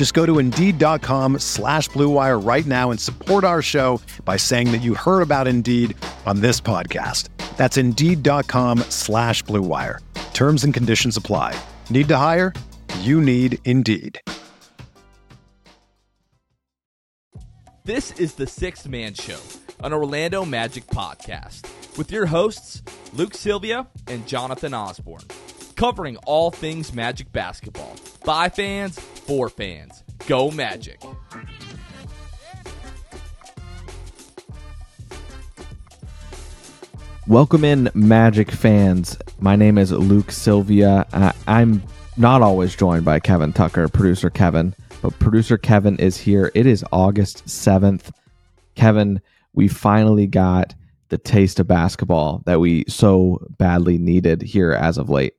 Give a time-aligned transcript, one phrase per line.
[0.00, 4.80] Just go to Indeed.com slash BlueWire right now and support our show by saying that
[4.80, 7.28] you heard about Indeed on this podcast.
[7.58, 9.98] That's Indeed.com slash BlueWire.
[10.32, 11.54] Terms and conditions apply.
[11.90, 12.54] Need to hire?
[13.00, 14.18] You need Indeed.
[17.84, 19.42] This is the Sixth Man Show,
[19.84, 21.66] an Orlando Magic podcast,
[21.98, 22.80] with your hosts,
[23.12, 25.28] Luke Sylvia and Jonathan Osborne,
[25.76, 27.94] covering all things Magic basketball.
[28.24, 28.98] By fans,
[29.30, 30.02] for fans.
[30.26, 31.00] Go Magic.
[37.28, 39.16] Welcome in, Magic fans.
[39.38, 41.06] My name is Luke Sylvia.
[41.12, 41.80] Uh, I'm
[42.16, 46.50] not always joined by Kevin Tucker, producer Kevin, but producer Kevin is here.
[46.56, 48.10] It is August 7th.
[48.74, 49.20] Kevin,
[49.52, 50.74] we finally got
[51.08, 55.34] the taste of basketball that we so badly needed here as of late.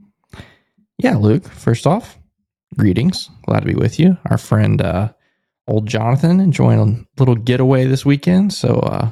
[0.98, 2.21] Yeah, Luke, first off,
[2.78, 3.30] greetings.
[3.46, 4.18] Glad to be with you.
[4.30, 5.14] Our friend, uh,
[5.68, 8.54] old Jonathan, enjoying a little getaway this weekend.
[8.54, 9.12] So, uh,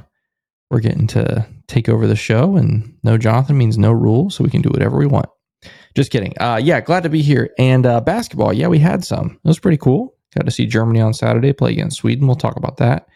[0.70, 4.50] we're getting to take over the show, and no Jonathan means no rules, so we
[4.50, 5.28] can do whatever we want.
[5.96, 6.34] Just kidding.
[6.40, 7.50] Uh, yeah, glad to be here.
[7.58, 9.40] And uh, basketball, yeah, we had some.
[9.44, 10.16] It was pretty cool.
[10.36, 12.28] Got to see Germany on Saturday play against Sweden.
[12.28, 13.08] We'll talk about that.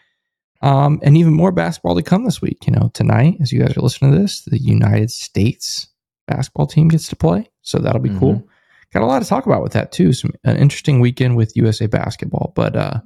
[0.62, 2.66] Um, and even more basketball to come this week.
[2.66, 5.88] You know, tonight, as you guys are listening to this, the United States
[6.26, 8.18] basketball team gets to play, so that'll be mm-hmm.
[8.18, 8.48] cool.
[8.94, 10.12] Got a lot to talk about with that too.
[10.12, 12.52] Some an interesting weekend with USA basketball.
[12.54, 13.00] But uh,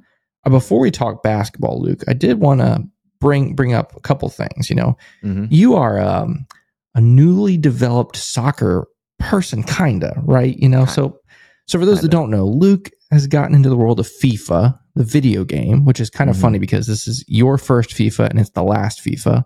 [0.47, 2.83] before we talk basketball, Luke, I did want to
[3.19, 4.69] bring bring up a couple things.
[4.69, 5.45] You know, mm-hmm.
[5.49, 6.45] you are um,
[6.93, 10.55] a newly developed soccer person, kinda, right?
[10.57, 11.19] You know, so
[11.65, 12.01] so for those kinda.
[12.03, 15.99] that don't know, Luke has gotten into the world of FIFA, the video game, which
[15.99, 16.43] is kind of mm-hmm.
[16.43, 19.43] funny because this is your first FIFA and it's the last FIFA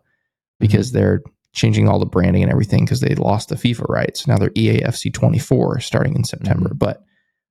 [0.60, 0.98] because mm-hmm.
[0.98, 1.22] they're
[1.54, 4.28] changing all the branding and everything because they lost the FIFA rights.
[4.28, 6.70] Now they're EAFC 24 starting in September.
[6.70, 6.78] Mm-hmm.
[6.78, 7.04] But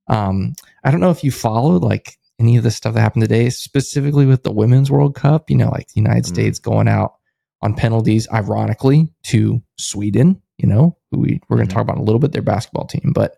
[0.09, 0.55] um,
[0.85, 4.27] I don't know if you followed like any of the stuff that happened today, specifically
[4.27, 6.35] with the Women's World Cup, you know, like the United mm-hmm.
[6.35, 7.15] States going out
[7.62, 11.79] on penalties, ironically, to Sweden, you know, who we, we're going to mm-hmm.
[11.79, 13.12] talk about in a little bit, their basketball team.
[13.15, 13.37] But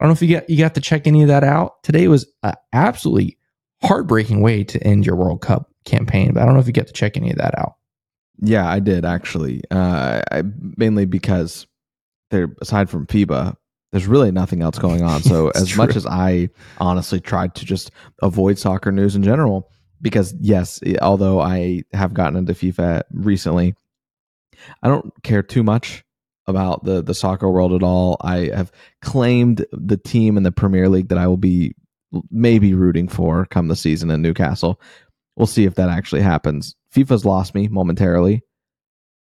[0.00, 1.82] I don't know if you got, you got to check any of that out.
[1.82, 3.38] Today was an absolutely
[3.82, 6.86] heartbreaking way to end your World Cup campaign, but I don't know if you get
[6.86, 7.75] to check any of that out.
[8.40, 9.62] Yeah, I did actually.
[9.70, 10.42] Uh, I,
[10.76, 11.66] mainly because
[12.30, 13.56] there, aside from FIBA,
[13.92, 15.22] there's really nothing else going on.
[15.22, 15.78] So as true.
[15.78, 17.90] much as I honestly tried to just
[18.22, 19.70] avoid soccer news in general,
[20.02, 23.74] because yes, although I have gotten into FIFA recently,
[24.82, 26.04] I don't care too much
[26.46, 28.16] about the the soccer world at all.
[28.20, 28.70] I have
[29.02, 31.74] claimed the team in the Premier League that I will be
[32.30, 34.80] maybe rooting for come the season in Newcastle.
[35.36, 36.74] We'll see if that actually happens.
[36.96, 38.42] FIFA's lost me momentarily.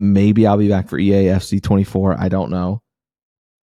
[0.00, 2.16] Maybe I'll be back for EAFC 24.
[2.18, 2.82] I don't know.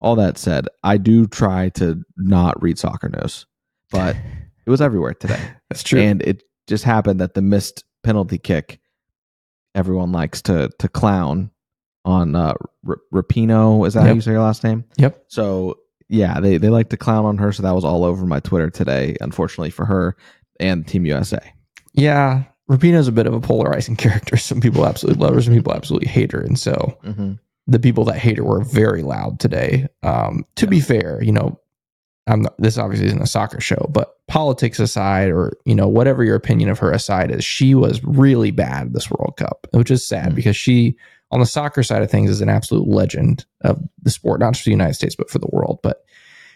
[0.02, 3.46] All that said, I do try to not read soccer news,
[3.92, 4.16] but
[4.66, 5.40] it was everywhere today.
[5.70, 6.02] That's true.
[6.02, 8.80] And it just happened that the missed penalty kick,
[9.74, 11.52] everyone likes to to clown
[12.04, 12.54] on uh,
[12.88, 13.88] R- Rapinoe.
[13.88, 14.08] Is that yep.
[14.10, 14.84] how you say your last name?
[14.98, 15.26] Yep.
[15.30, 15.76] So
[16.10, 17.54] yeah, they they like to clown on her.
[17.54, 19.16] So that was all over my Twitter today.
[19.22, 20.18] Unfortunately for her
[20.60, 21.40] and Team USA.
[21.94, 24.38] Yeah, Rapinoe's a bit of a polarizing character.
[24.38, 27.34] Some people absolutely love her, some people absolutely hate her, and so mm-hmm.
[27.68, 29.88] the people that hate her were very loud today.
[30.04, 30.70] Um, to yeah.
[30.70, 31.60] be fair, you know,
[32.28, 36.24] I'm not, this obviously isn't a soccer show, but politics aside, or you know, whatever
[36.24, 40.08] your opinion of her aside is, she was really bad this World Cup, which is
[40.08, 40.36] sad mm-hmm.
[40.36, 40.96] because she,
[41.32, 44.64] on the soccer side of things, is an absolute legend of the sport, not just
[44.64, 45.80] for the United States but for the world.
[45.84, 46.04] But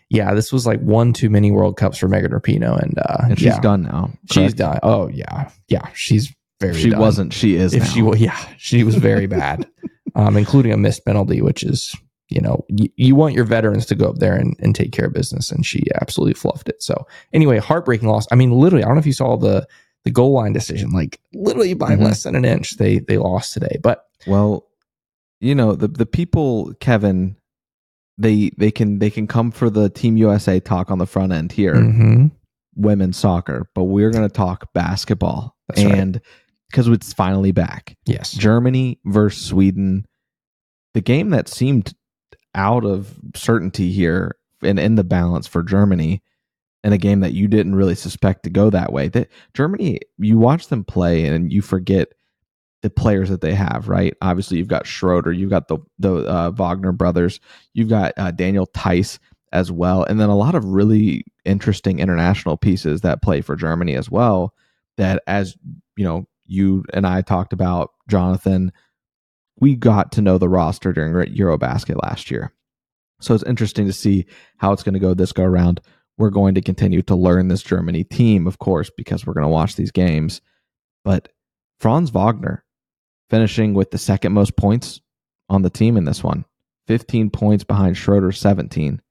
[0.09, 3.37] yeah, this was like one too many World Cups for Megan Rapinoe, and, uh, and
[3.37, 4.05] she's yeah, done now.
[4.05, 4.33] Correct?
[4.33, 4.79] She's done.
[4.81, 6.73] Oh yeah, yeah, she's very.
[6.73, 6.99] If she done.
[6.99, 7.33] wasn't.
[7.33, 7.73] She is.
[7.73, 7.89] If now.
[7.89, 9.69] she was, yeah, she was very bad,
[10.15, 11.95] um, including a missed penalty, which is
[12.29, 15.05] you know you, you want your veterans to go up there and, and take care
[15.05, 16.81] of business, and she absolutely fluffed it.
[16.81, 18.25] So anyway, heartbreaking loss.
[18.31, 19.67] I mean, literally, I don't know if you saw the
[20.05, 22.03] the goal line decision, like literally by mm-hmm.
[22.03, 23.77] less than an inch, they they lost today.
[23.83, 24.65] But well,
[25.39, 27.35] you know the the people, Kevin,
[28.19, 31.51] they they can they can come for the Team USA talk on the front end
[31.51, 32.27] here, hmm
[32.75, 36.21] women's soccer, but we're going to talk basketball, That's and
[36.69, 38.31] because it's finally back, Yes.
[38.31, 40.05] Germany versus Sweden,
[40.93, 41.93] the game that seemed
[42.55, 46.21] out of certainty here and in the balance for Germany,
[46.83, 49.09] and a game that you didn't really suspect to go that way.
[49.09, 52.09] That Germany, you watch them play and you forget
[52.81, 53.87] the players that they have.
[53.87, 54.15] Right?
[54.21, 57.39] Obviously, you've got Schroeder, you've got the the uh, Wagner brothers,
[57.73, 59.19] you've got uh, Daniel Theis
[59.51, 63.95] as well, and then a lot of really interesting international pieces that play for Germany
[63.95, 64.53] as well.
[64.97, 65.55] That as
[65.95, 68.71] you know, you and I talked about Jonathan.
[69.61, 72.53] We got to know the roster during Eurobasket last year.
[73.21, 74.25] So it's interesting to see
[74.57, 75.81] how it's going to go this go around.
[76.17, 79.49] We're going to continue to learn this Germany team, of course, because we're going to
[79.49, 80.41] watch these games.
[81.03, 81.29] But
[81.79, 82.63] Franz Wagner
[83.29, 85.01] finishing with the second most points
[85.49, 86.45] on the team in this one
[86.87, 89.01] 15 points behind Schroeder, 17.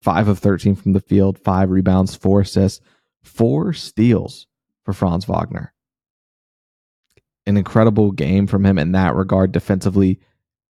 [0.00, 2.80] Five of 13 from the field, five rebounds, four assists,
[3.22, 4.46] four steals
[4.84, 5.74] for Franz Wagner.
[7.46, 10.20] An incredible game from him in that regard defensively.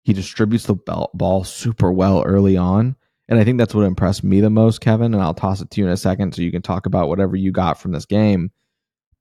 [0.04, 0.76] He distributes the
[1.14, 2.96] ball super well early on.
[3.28, 5.14] And I think that's what impressed me the most, Kevin.
[5.14, 7.36] And I'll toss it to you in a second so you can talk about whatever
[7.36, 8.52] you got from this game.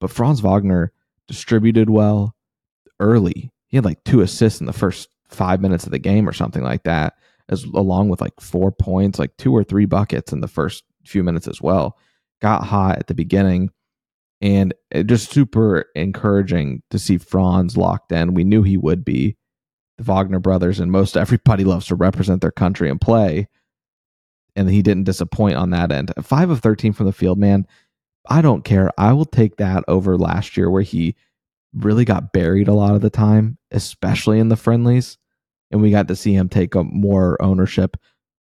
[0.01, 0.93] But Franz Wagner
[1.29, 2.35] distributed well
[3.00, 3.50] early.
[3.67, 6.62] He had like two assists in the first five minutes of the game or something
[6.62, 7.14] like that,
[7.49, 11.25] as along with like four points, like two or three buckets in the first few
[11.25, 11.99] minutes as well.
[12.41, 13.70] Got hot at the beginning.
[14.43, 14.73] And
[15.05, 18.32] just super encouraging to see Franz locked in.
[18.32, 19.37] We knew he would be.
[19.99, 23.49] The Wagner brothers and most everybody loves to represent their country and play.
[24.56, 26.12] And he didn't disappoint on that end.
[26.23, 27.67] Five of 13 from the field, man.
[28.29, 28.91] I don't care.
[28.99, 31.14] I will take that over last year where he
[31.75, 35.19] really got buried a lot of the time, especially in the friendlies.
[35.71, 37.97] And we got to see him take a more ownership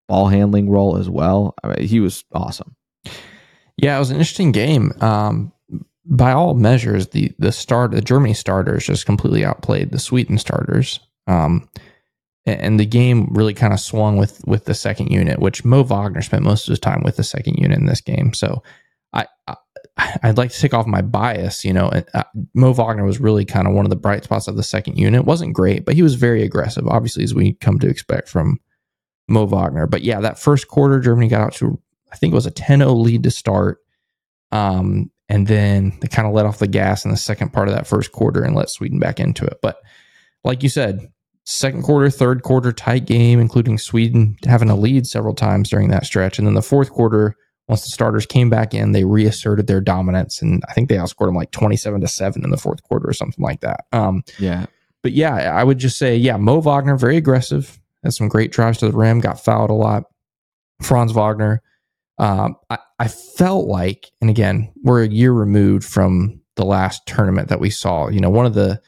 [0.08, 1.54] ball handling role as well.
[1.62, 2.74] I mean, he was awesome.
[3.76, 4.92] Yeah, it was an interesting game.
[5.00, 5.52] Um,
[6.04, 11.00] by all measures, the the start the Germany starters just completely outplayed the Sweden starters.
[11.26, 11.68] Um,
[12.46, 16.22] and, the game really kind of swung with with the second unit, which Mo Wagner
[16.22, 18.32] spent most of his time with the second unit in this game.
[18.32, 18.62] So
[20.22, 21.64] I'd like to take off my bias.
[21.64, 22.24] You know, and, uh,
[22.54, 25.24] Mo Wagner was really kind of one of the bright spots of the second unit.
[25.24, 28.58] wasn't great, but he was very aggressive, obviously, as we come to expect from
[29.28, 29.86] Mo Wagner.
[29.86, 31.80] But yeah, that first quarter, Germany got out to
[32.12, 33.78] I think it was a 10-0 lead to start.
[34.52, 37.74] Um, and then they kind of let off the gas in the second part of
[37.74, 39.58] that first quarter and let Sweden back into it.
[39.62, 39.76] But
[40.42, 41.08] like you said,
[41.44, 46.04] second quarter, third quarter, tight game, including Sweden having a lead several times during that
[46.04, 46.38] stretch.
[46.38, 47.36] And then the fourth quarter,
[47.70, 50.42] once the starters came back in, they reasserted their dominance.
[50.42, 53.12] And I think they outscored them like 27 to 7 in the fourth quarter or
[53.14, 53.86] something like that.
[53.92, 54.66] Um, Yeah.
[55.02, 58.78] but yeah, I would just say, yeah, Mo Wagner, very aggressive, had some great drives
[58.78, 60.04] to the rim, got fouled a lot.
[60.82, 61.62] Franz Wagner,
[62.18, 67.48] um, I, I felt like, and again, we're a year removed from the last tournament
[67.48, 68.08] that we saw.
[68.08, 68.80] You know, one of the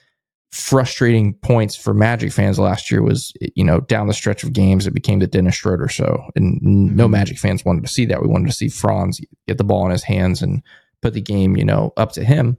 [0.53, 4.87] frustrating points for Magic fans last year was, you know, down the stretch of games,
[4.87, 6.23] it became the Dennis Schroeder show.
[6.37, 7.13] And no Mhm.
[7.13, 8.21] Magic fans wanted to see that.
[8.23, 10.63] We wanted to see Franz get the ball in his hands and
[11.01, 12.59] put the game, you know, up to him.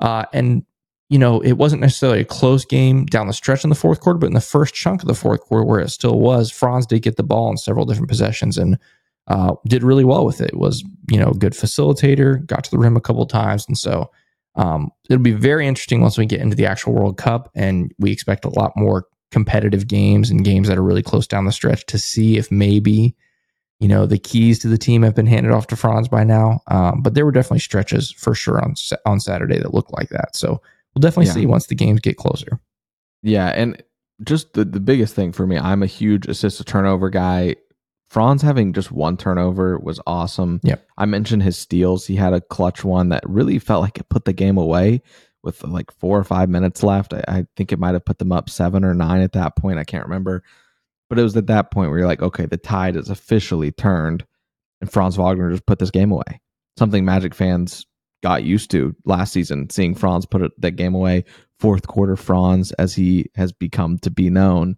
[0.00, 0.64] Uh, and
[1.10, 4.18] you know, it wasn't necessarily a close game down the stretch in the fourth quarter,
[4.18, 7.00] but in the first chunk of the fourth quarter, where it still was, Franz did
[7.00, 8.78] get the ball in several different possessions and
[9.28, 10.54] uh, did really well with it.
[10.54, 14.10] Was you know, good facilitator, got to the rim a couple of times, and so
[14.58, 18.12] um, it'll be very interesting once we get into the actual World Cup, and we
[18.12, 21.84] expect a lot more competitive games and games that are really close down the stretch
[21.86, 23.14] to see if maybe
[23.80, 26.60] you know the keys to the team have been handed off to Franz by now.
[26.66, 28.74] Um, but there were definitely stretches for sure on
[29.06, 30.36] on Saturday that looked like that.
[30.36, 30.60] So
[30.94, 31.34] we'll definitely Yeah.
[31.34, 32.58] see once the games get closer.
[33.22, 33.82] Yeah, and
[34.24, 37.54] just the, the biggest thing for me, I'm a huge assist to turnover guy.
[38.08, 40.60] Franz having just one turnover was awesome.
[40.62, 40.86] Yep.
[40.96, 42.06] I mentioned his steals.
[42.06, 45.02] He had a clutch one that really felt like it put the game away
[45.42, 47.12] with like four or five minutes left.
[47.12, 49.78] I, I think it might have put them up seven or nine at that point.
[49.78, 50.42] I can't remember.
[51.08, 54.24] But it was at that point where you're like, okay, the tide is officially turned.
[54.80, 56.40] And Franz Wagner just put this game away.
[56.78, 57.86] Something Magic fans
[58.22, 61.24] got used to last season, seeing Franz put it, that game away
[61.58, 64.76] fourth quarter Franz as he has become to be known.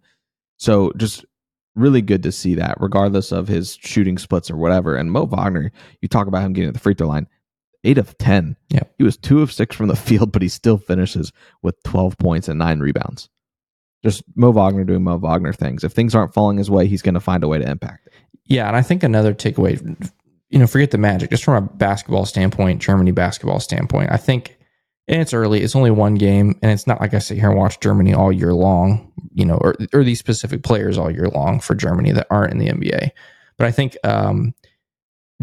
[0.57, 1.25] So just
[1.75, 4.95] really good to see that, regardless of his shooting splits or whatever.
[4.95, 7.27] And Mo Wagner, you talk about him getting to the free throw line,
[7.83, 8.55] eight of 10.
[8.69, 8.83] Yeah.
[8.97, 12.47] He was two of six from the field, but he still finishes with 12 points
[12.47, 13.29] and nine rebounds.
[14.03, 15.83] Just Mo Wagner doing Mo Wagner things.
[15.83, 18.13] If things aren't falling his way, he's going to find a way to impact it.
[18.45, 20.11] Yeah, and I think another takeaway,
[20.49, 24.57] you know, forget the Magic, just from a basketball standpoint, Germany basketball standpoint, I think
[25.11, 25.61] and it's early.
[25.61, 28.31] It's only one game, and it's not like I sit here and watch Germany all
[28.31, 32.27] year long, you know, or or these specific players all year long for Germany that
[32.31, 33.11] aren't in the NBA.
[33.57, 34.55] But I think um,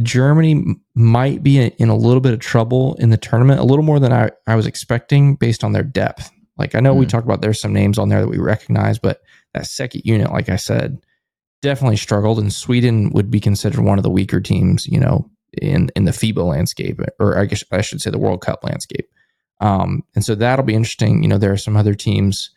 [0.03, 4.01] Germany might be in a little bit of trouble in the tournament, a little more
[4.01, 6.31] than I, I was expecting based on their depth.
[6.57, 7.01] Like I know mm.
[7.01, 9.21] we talked about there's some names on there that we recognize, but
[9.53, 10.99] that second unit, like I said,
[11.61, 12.39] definitely struggled.
[12.39, 16.13] And Sweden would be considered one of the weaker teams, you know, in in the
[16.13, 19.11] FIBA landscape, or I guess I should say the World Cup landscape.
[19.61, 21.23] Um, and so that'll be interesting.
[21.23, 22.51] You know, there are some other teams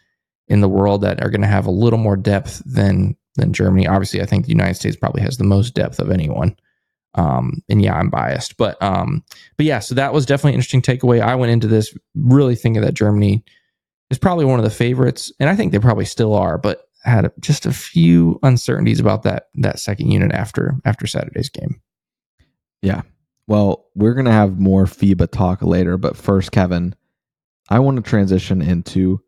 [0.47, 3.87] in the world that are going to have a little more depth than than Germany.
[3.87, 6.55] Obviously, I think the United States probably has the most depth of anyone.
[7.15, 9.23] Um, and yeah, I'm biased, but um,
[9.57, 11.21] but yeah, so that was definitely an interesting takeaway.
[11.21, 13.43] I went into this really thinking that Germany
[14.09, 17.31] is probably one of the favorites, and I think they probably still are, but had
[17.39, 21.81] just a few uncertainties about that that second unit after after Saturday's game.
[22.81, 23.01] Yeah.
[23.47, 26.95] Well, we're gonna have more FIBA talk later, but first, Kevin,
[27.69, 29.21] I want to transition into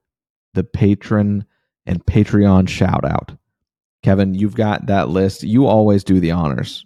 [0.53, 1.45] the patron
[1.85, 3.31] and Patreon shout out.
[4.03, 5.43] Kevin, you've got that list.
[5.43, 6.85] You always do the honors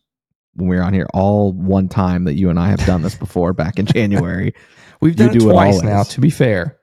[0.53, 3.53] when we're on here all one time that you and I have done this before
[3.53, 4.53] back in January.
[5.01, 6.77] We've done you it twice it now, to be fair.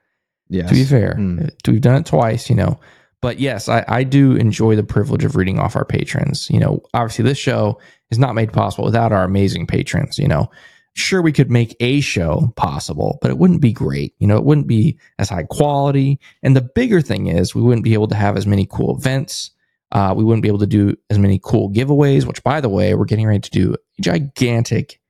[0.48, 0.68] Yes.
[0.68, 1.16] To be fair.
[1.18, 1.50] Mm.
[1.66, 2.78] We've done it twice, you know.
[3.20, 6.48] But yes, I, I do enjoy the privilege of reading off our patrons.
[6.50, 7.80] You know, obviously this show
[8.14, 10.50] is not made possible without our amazing patrons, you know.
[10.96, 14.14] Sure, we could make a show possible, but it wouldn't be great.
[14.18, 16.20] You know, it wouldn't be as high quality.
[16.42, 19.50] And the bigger thing is, we wouldn't be able to have as many cool events
[19.94, 22.94] uh, we wouldn't be able to do as many cool giveaways, which, by the way,
[22.94, 25.00] we're getting ready to do a gigantic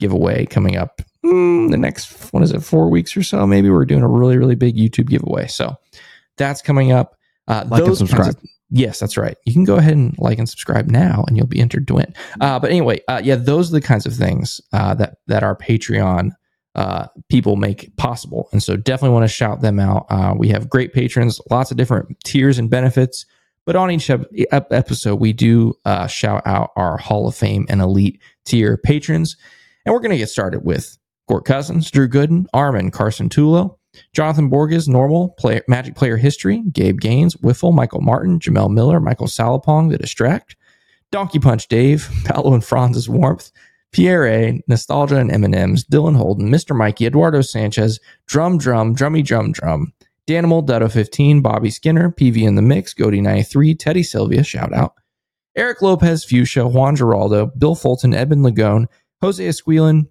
[0.00, 3.46] giveaway coming up mm, the next, what is it, four weeks or so?
[3.46, 5.46] Maybe we're doing a really, really big YouTube giveaway.
[5.46, 5.76] So
[6.38, 7.16] that's coming up.
[7.46, 8.30] Uh, like and subscribe.
[8.30, 9.36] Of, yes, that's right.
[9.44, 12.14] You can go ahead and like and subscribe now, and you'll be entered to win.
[12.40, 15.56] Uh, but anyway, uh, yeah, those are the kinds of things uh, that that our
[15.56, 16.30] Patreon
[16.74, 20.06] uh, people make possible, and so definitely want to shout them out.
[20.08, 23.26] Uh, we have great patrons, lots of different tiers and benefits.
[23.66, 24.10] But on each
[24.50, 29.36] episode, we do uh, shout out our Hall of Fame and Elite tier patrons.
[29.84, 30.98] And we're going to get started with
[31.28, 33.76] Gort Cousins, Drew Gooden, Armin, Carson Tulo,
[34.12, 39.26] Jonathan Borges, Normal, player, Magic Player History, Gabe Gaines, Wiffle, Michael Martin, Jamel Miller, Michael
[39.26, 40.56] Salapong, The Distract,
[41.10, 43.50] Donkey Punch Dave, Paolo and Franz's Warmth,
[43.92, 46.76] Pierre A, Nostalgia and M&M's, Dylan Holden, Mr.
[46.76, 49.92] Mikey, Eduardo Sanchez, Drum Drum, Drummy Drum Drum,
[50.28, 54.94] Danimal, Dutto 15, Bobby Skinner, PV in the Mix, Goody 93, Teddy Sylvia, shout out.
[55.56, 58.86] Eric Lopez, Fuchsia, Juan Geraldo, Bill Fulton, Edmund Lagone,
[59.20, 60.06] Jose Esquilin,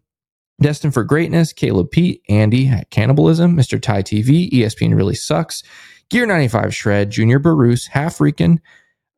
[0.61, 3.81] Destined for Greatness, Caleb Pete, Andy Cannibalism, Mr.
[3.81, 5.63] Ty TV, ESPN Really Sucks,
[6.09, 8.59] Gear 95 Shred, Junior Barus, Half Freakin,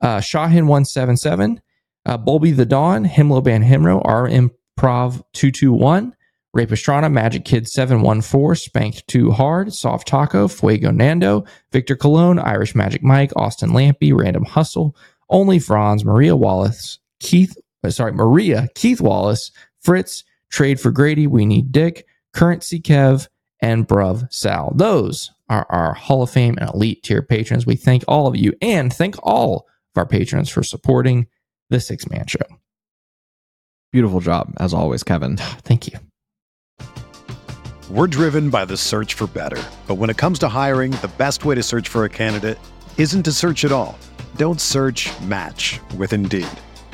[0.01, 1.61] uh, Shahin 177,
[2.05, 6.15] uh, Bulby the Dawn, Himlo Ban Himro, R Improv 221,
[6.55, 13.01] Rapistrana, Magic Kid 714, Spanked Too Hard, Soft Taco, Fuego Nando, Victor Cologne, Irish Magic
[13.01, 14.95] Mike, Austin Lampy, Random Hustle,
[15.29, 21.45] Only Franz, Maria Wallace, Keith, uh, sorry, Maria, Keith Wallace, Fritz, Trade for Grady, We
[21.45, 23.27] Need Dick, Currency Kev,
[23.61, 24.73] and Bruv Sal.
[24.75, 27.65] Those are our Hall of Fame and Elite tier patrons.
[27.65, 31.27] We thank all of you and thank all of our patrons for supporting
[31.69, 32.39] the Six Man Show.
[33.91, 35.37] Beautiful job, as always, Kevin.
[35.63, 35.99] Thank you.
[37.89, 39.61] We're driven by the search for better.
[39.85, 42.57] But when it comes to hiring, the best way to search for a candidate
[42.97, 43.97] isn't to search at all.
[44.37, 46.47] Don't search match with Indeed.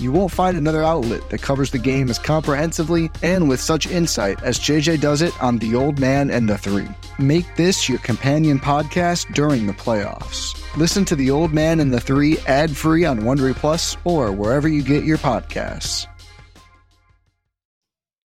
[0.00, 4.40] You won't find another outlet that covers the game as comprehensively and with such insight
[4.44, 6.86] as JJ does it on The Old Man and the Three.
[7.18, 10.54] Make this your companion podcast during the playoffs.
[10.76, 14.68] Listen to The Old Man and the Three ad free on Wondery Plus or wherever
[14.68, 16.06] you get your podcasts.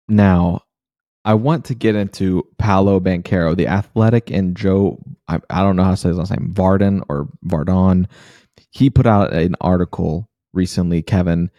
[0.08, 0.64] Now,
[1.24, 5.84] I want to get into Paolo Banchero, the athletic, and Joe, I, I don't know
[5.84, 8.08] how to say his last name, Varden or Vardon.
[8.70, 11.50] He put out an article recently, Kevin,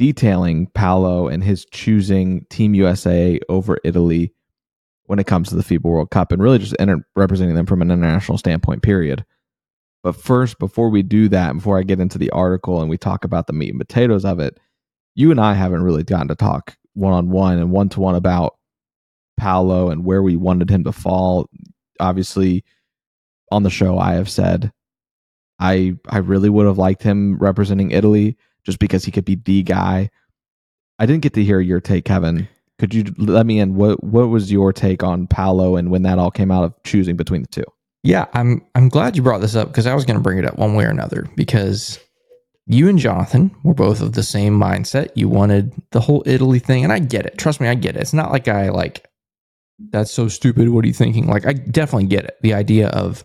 [0.00, 4.32] detailing Paolo and his choosing Team USA over Italy
[5.04, 7.82] when it comes to the FIBA World Cup and really just enter, representing them from
[7.82, 9.26] an international standpoint, period.
[10.02, 13.24] But first, before we do that, before I get into the article and we talk
[13.24, 14.58] about the meat and potatoes of it,
[15.16, 18.14] you and I haven't really gotten to talk one on one and one to one
[18.14, 18.54] about
[19.36, 21.50] Paolo and where we wanted him to fall.
[21.98, 22.64] Obviously,
[23.52, 24.72] on the show, I have said
[25.58, 29.62] I I really would have liked him representing Italy just because he could be the
[29.62, 30.10] guy.
[30.98, 32.48] I didn't get to hear your take, Kevin.
[32.78, 33.74] Could you let me in?
[33.74, 37.16] What what was your take on Paolo and when that all came out of choosing
[37.16, 37.64] between the two?
[38.02, 40.46] Yeah, I'm I'm glad you brought this up because I was going to bring it
[40.46, 41.98] up one way or another because
[42.66, 45.10] you and Jonathan were both of the same mindset.
[45.14, 47.36] You wanted the whole Italy thing, and I get it.
[47.36, 48.00] Trust me, I get it.
[48.00, 49.06] It's not like I like
[49.90, 50.68] that's so stupid.
[50.68, 51.26] What are you thinking?
[51.26, 52.38] Like I definitely get it.
[52.42, 53.24] The idea of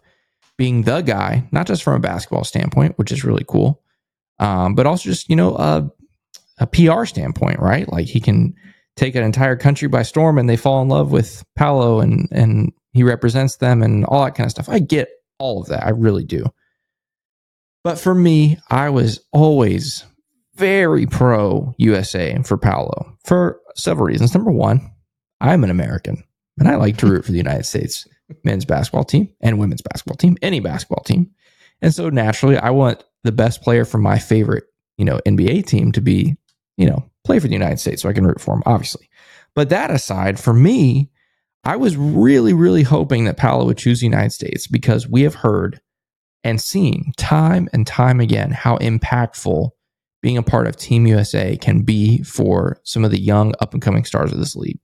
[0.57, 3.81] being the guy, not just from a basketball standpoint, which is really cool,
[4.39, 5.89] um, but also just you know a,
[6.59, 7.91] a PR standpoint, right?
[7.91, 8.53] Like he can
[8.95, 12.71] take an entire country by storm and they fall in love with Paolo and and
[12.93, 14.69] he represents them and all that kind of stuff.
[14.69, 15.85] I get all of that.
[15.85, 16.45] I really do.
[17.83, 20.05] But for me, I was always
[20.55, 24.33] very pro USA for Paolo for several reasons.
[24.33, 24.91] Number one,
[25.41, 26.23] I'm an American
[26.57, 28.07] and I like to root for the United States
[28.43, 31.31] men's basketball team and women's basketball team, any basketball team.
[31.81, 34.65] And so naturally, I want the best player from my favorite,
[34.97, 36.37] you know, NBA team to be,
[36.77, 39.09] you know, play for the United States so I can root for him, obviously.
[39.55, 41.09] But that aside, for me,
[41.63, 45.35] I was really, really hoping that Paolo would choose the United States because we have
[45.35, 45.81] heard
[46.43, 49.71] and seen time and time again how impactful
[50.21, 53.81] being a part of Team USA can be for some of the young up and
[53.81, 54.79] coming stars of this league.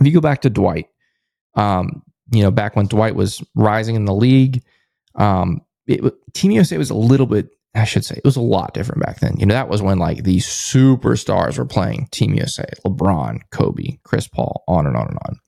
[0.00, 0.86] If you go back to Dwight,
[1.54, 4.64] um, you know, back when Dwight was rising in the league,
[5.14, 8.74] um, it, Team USA was a little bit, I should say, it was a lot
[8.74, 9.36] different back then.
[9.38, 14.28] You know, that was when like these superstars were playing Team USA, LeBron, Kobe, Chris
[14.28, 15.40] Paul, on and on and on.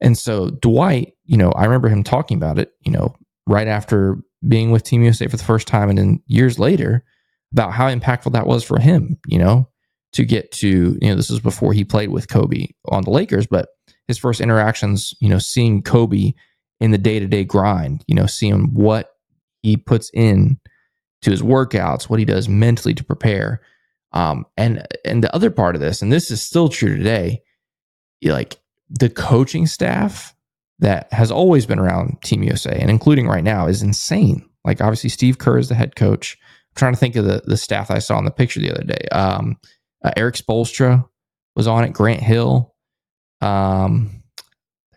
[0.00, 3.14] And so Dwight, you know, I remember him talking about it, you know,
[3.46, 7.04] right after being with Team USA for the first time and then years later
[7.52, 9.68] about how impactful that was for him, you know,
[10.12, 13.46] to get to, you know, this was before he played with Kobe on the Lakers,
[13.46, 13.68] but
[14.08, 16.32] his first interactions, you know, seeing Kobe
[16.80, 19.10] in the day to day grind, you know, seeing what
[19.66, 20.58] he puts in
[21.22, 23.60] to his workouts, what he does mentally to prepare.
[24.12, 27.42] Um, and and the other part of this, and this is still true today,
[28.24, 28.56] like
[28.88, 30.34] the coaching staff
[30.78, 34.48] that has always been around Team USA and including right now is insane.
[34.64, 36.38] Like obviously Steve Kerr is the head coach.
[36.40, 38.84] I'm trying to think of the the staff I saw in the picture the other
[38.84, 39.08] day.
[39.10, 39.58] Um,
[40.04, 41.04] uh, Erik Spoelstra
[41.56, 41.92] was on it.
[41.92, 42.74] Grant Hill.
[43.40, 44.22] Um,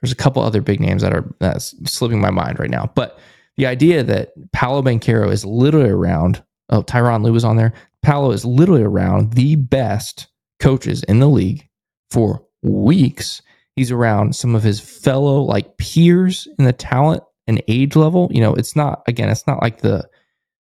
[0.01, 3.19] there's a couple other big names that are that's slipping my mind right now, but
[3.59, 7.73] the idea that Paolo Banchero is literally around, oh, Tyronn Lue was on there.
[8.01, 10.27] Paolo is literally around the best
[10.61, 11.67] coaches in the league
[12.09, 13.41] for weeks.
[13.75, 18.29] He's around some of his fellow like peers in the talent and age level.
[18.31, 20.07] You know, it's not, again, it's not like the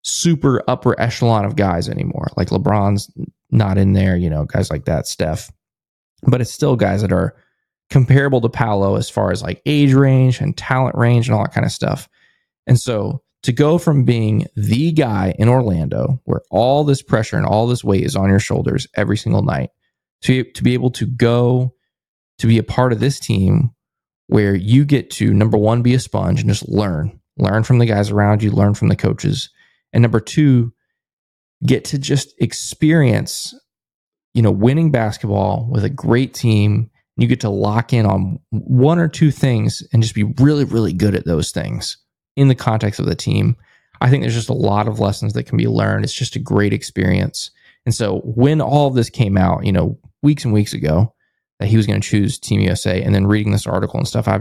[0.02, 2.28] super upper echelon of guys anymore.
[2.36, 3.10] Like LeBron's
[3.50, 5.50] not in there, you know, guys like that, Steph.
[6.24, 7.34] But it's still guys that are
[7.88, 11.54] comparable to Paolo as far as like age range and talent range and all that
[11.54, 12.10] kind of stuff.
[12.66, 17.44] And so to go from being the guy in Orlando where all this pressure and
[17.44, 19.70] all this weight is on your shoulders every single night
[20.22, 21.74] to, to be able to go
[22.38, 23.70] to be a part of this team
[24.28, 27.86] where you get to number one, be a sponge and just learn, learn from the
[27.86, 29.50] guys around you, learn from the coaches.
[29.92, 30.72] And number two,
[31.66, 33.54] get to just experience,
[34.32, 38.98] you know, winning basketball with a great team You get to lock in on one
[38.98, 41.98] or two things and just be really, really good at those things
[42.36, 43.56] in the context of the team.
[44.00, 46.04] I think there's just a lot of lessons that can be learned.
[46.04, 47.50] It's just a great experience.
[47.86, 51.14] And so when all of this came out, you know, weeks and weeks ago,
[51.60, 54.26] that he was going to choose Team USA, and then reading this article and stuff,
[54.26, 54.40] I,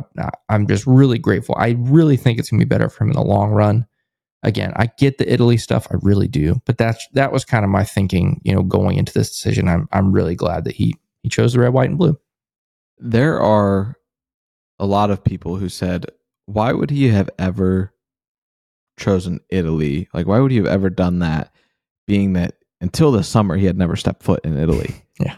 [0.50, 1.56] I'm just really grateful.
[1.58, 3.86] I really think it's going to be better for him in the long run.
[4.42, 7.72] Again, I get the Italy stuff, I really do, but that's that was kind of
[7.72, 9.70] my thinking, you know, going into this decision.
[9.70, 12.20] I'm I'm really glad that he he chose the red, white, and blue.
[12.98, 13.96] There are
[14.80, 16.08] a lot of people who said,
[16.46, 17.94] "Why would he have ever
[18.98, 20.08] chosen Italy?
[20.14, 21.54] Like, why would he have ever done that?"
[22.06, 24.96] Being that until the summer he had never stepped foot in Italy.
[25.20, 25.36] Yeah.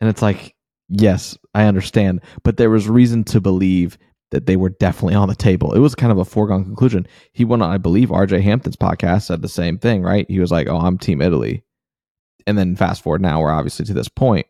[0.00, 0.56] And it's like,
[0.88, 3.98] yes, I understand, but there was reason to believe
[4.30, 5.74] that they were definitely on the table.
[5.74, 7.06] It was kind of a foregone conclusion.
[7.32, 10.28] He went on, I believe, RJ Hampton's podcast said the same thing, right?
[10.28, 11.62] He was like, "Oh, I'm Team Italy,"
[12.46, 14.46] and then fast forward now, we're obviously to this point.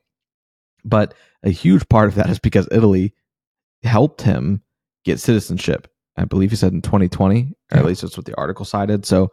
[0.84, 3.12] But a huge part of that is because Italy
[3.82, 4.62] helped him
[5.04, 5.88] get citizenship.
[6.16, 9.06] I believe he said in 2020, or at least that's what the article cited.
[9.06, 9.32] So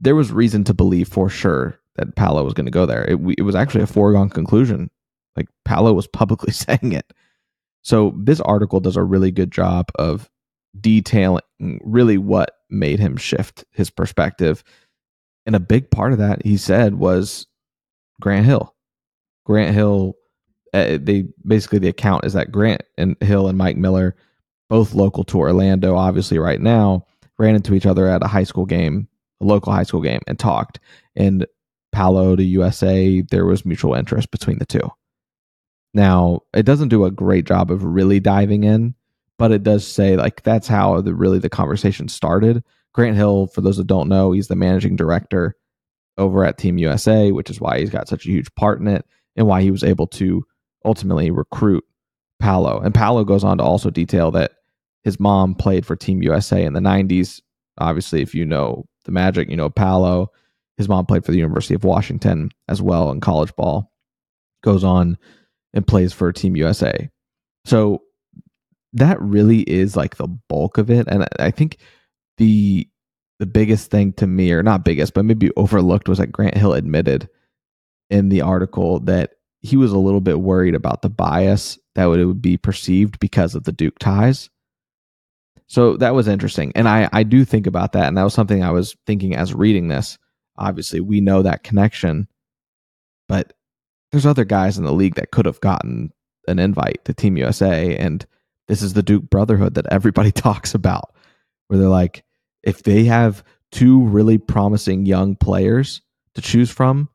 [0.00, 3.04] there was reason to believe for sure that Paolo was going to go there.
[3.04, 4.90] It, it was actually a foregone conclusion.
[5.36, 7.12] Like Paolo was publicly saying it.
[7.82, 10.28] So this article does a really good job of
[10.80, 14.64] detailing really what made him shift his perspective.
[15.46, 17.46] And a big part of that, he said, was
[18.20, 18.74] Grant Hill.
[19.44, 20.14] Grant Hill,
[20.72, 24.16] uh, they basically the account is that Grant and Hill and Mike Miller,
[24.72, 27.04] both local to Orlando, obviously right now,
[27.38, 29.06] ran into each other at a high school game,
[29.42, 30.80] a local high school game, and talked.
[31.14, 31.46] And
[31.92, 34.90] Paolo to USA, there was mutual interest between the two.
[35.92, 38.94] Now, it doesn't do a great job of really diving in,
[39.38, 42.64] but it does say like that's how the really the conversation started.
[42.94, 45.54] Grant Hill, for those that don't know, he's the managing director
[46.16, 49.04] over at Team USA, which is why he's got such a huge part in it
[49.36, 50.46] and why he was able to
[50.82, 51.84] ultimately recruit
[52.40, 52.80] Paolo.
[52.80, 54.52] And Paolo goes on to also detail that
[55.04, 57.40] his mom played for Team USA in the 90s.
[57.78, 60.30] Obviously, if you know the Magic, you know Paolo.
[60.76, 63.92] His mom played for the University of Washington as well in college ball.
[64.62, 65.18] Goes on
[65.74, 67.10] and plays for Team USA.
[67.64, 68.02] So
[68.92, 71.08] that really is like the bulk of it.
[71.08, 71.78] And I think
[72.38, 72.88] the
[73.38, 76.74] the biggest thing to me, or not biggest, but maybe overlooked, was that Grant Hill
[76.74, 77.28] admitted
[78.08, 82.20] in the article that he was a little bit worried about the bias that would,
[82.20, 84.48] it would be perceived because of the Duke ties.
[85.72, 86.70] So that was interesting.
[86.74, 88.06] And I, I do think about that.
[88.06, 90.18] And that was something I was thinking as reading this.
[90.58, 92.28] Obviously, we know that connection,
[93.26, 93.54] but
[94.10, 96.12] there's other guys in the league that could have gotten
[96.46, 97.96] an invite to Team USA.
[97.96, 98.26] And
[98.68, 101.14] this is the Duke Brotherhood that everybody talks about,
[101.68, 102.22] where they're like,
[102.62, 106.02] if they have two really promising young players
[106.34, 107.08] to choose from,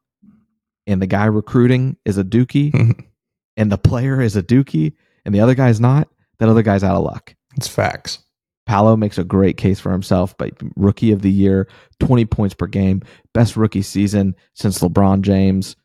[0.88, 3.06] and the guy recruiting is a Dookie,
[3.56, 4.94] and the player is a Dookie,
[5.26, 7.36] and the other guy's not, that other guy's out of luck.
[7.56, 8.24] It's facts.
[8.68, 11.68] Paolo makes a great case for himself, but rookie of the year,
[12.00, 13.02] 20 points per game,
[13.34, 15.76] best rookie season since LeBron James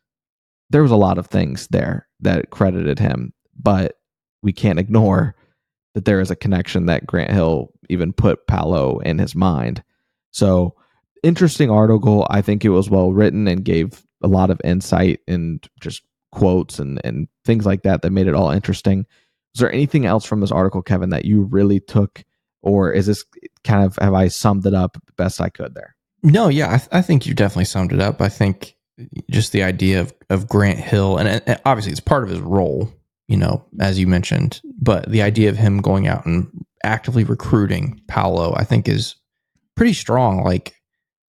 [0.73, 3.99] there was a lot of things there that credited him, but
[4.41, 5.35] we can't ignore
[5.93, 9.83] that there is a connection that Grant Hill even put Paolo in his mind.
[10.31, 10.75] So,
[11.21, 12.25] interesting article.
[12.31, 16.79] I think it was well written and gave a lot of insight and just quotes
[16.79, 19.05] and, and things like that that made it all interesting.
[19.53, 22.23] Is there anything else from this article, Kevin, that you really took,
[22.63, 23.23] or is this
[23.63, 25.95] kind of have I summed it up best I could there?
[26.23, 28.21] No, yeah, I, th- I think you definitely summed it up.
[28.21, 28.75] I think
[29.29, 32.89] just the idea of, of Grant Hill, and, and obviously it's part of his role,
[33.27, 36.49] you know, as you mentioned, but the idea of him going out and
[36.83, 39.15] actively recruiting Paolo, I think is
[39.75, 40.43] pretty strong.
[40.43, 40.75] Like,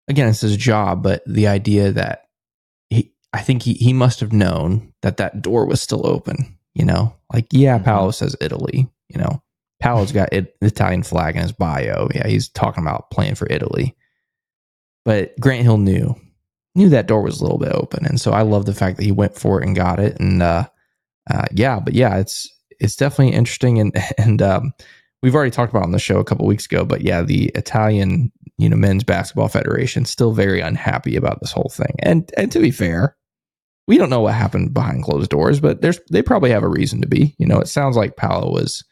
[0.07, 2.23] again, it's his job, but the idea that
[2.89, 6.85] he, I think he, he must have known that that door was still open, you
[6.85, 7.85] know, like, yeah, mm-hmm.
[7.85, 9.43] Paolo says Italy, you know,
[9.79, 12.09] Paolo's got it, Italian flag in his bio.
[12.13, 13.95] Yeah, he's talking about playing for Italy.
[15.05, 16.15] But Grant Hill knew
[16.75, 19.03] knew that door was a little bit open, and so I love the fact that
[19.03, 20.19] he went for it and got it.
[20.19, 20.67] And uh,
[21.31, 24.73] uh, yeah, but yeah, it's it's definitely interesting, and and um,
[25.21, 26.85] we've already talked about on the show a couple weeks ago.
[26.85, 31.71] But yeah, the Italian you know men's basketball federation still very unhappy about this whole
[31.73, 31.95] thing.
[31.99, 33.15] And and to be fair,
[33.87, 37.01] we don't know what happened behind closed doors, but there's they probably have a reason
[37.01, 37.35] to be.
[37.39, 38.83] You know, it sounds like Paolo was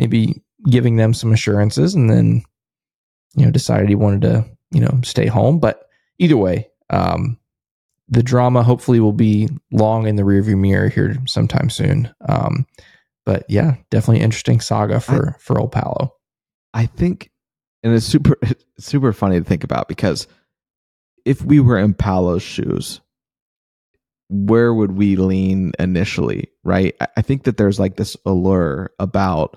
[0.00, 2.42] maybe giving them some assurances, and then
[3.36, 5.60] you know decided he wanted to you know stay home.
[5.60, 5.86] But
[6.18, 7.38] either way, um,
[8.08, 12.12] the drama hopefully will be long in the rearview mirror here sometime soon.
[12.28, 12.66] Um,
[13.24, 16.16] but yeah, definitely interesting saga for I, for old Paolo.
[16.74, 17.30] I think,
[17.82, 20.26] and it's super it's super funny to think about because
[21.24, 23.00] if we were in Paolo's shoes,
[24.30, 26.96] where would we lean initially, right?
[27.16, 29.56] I think that there's like this allure about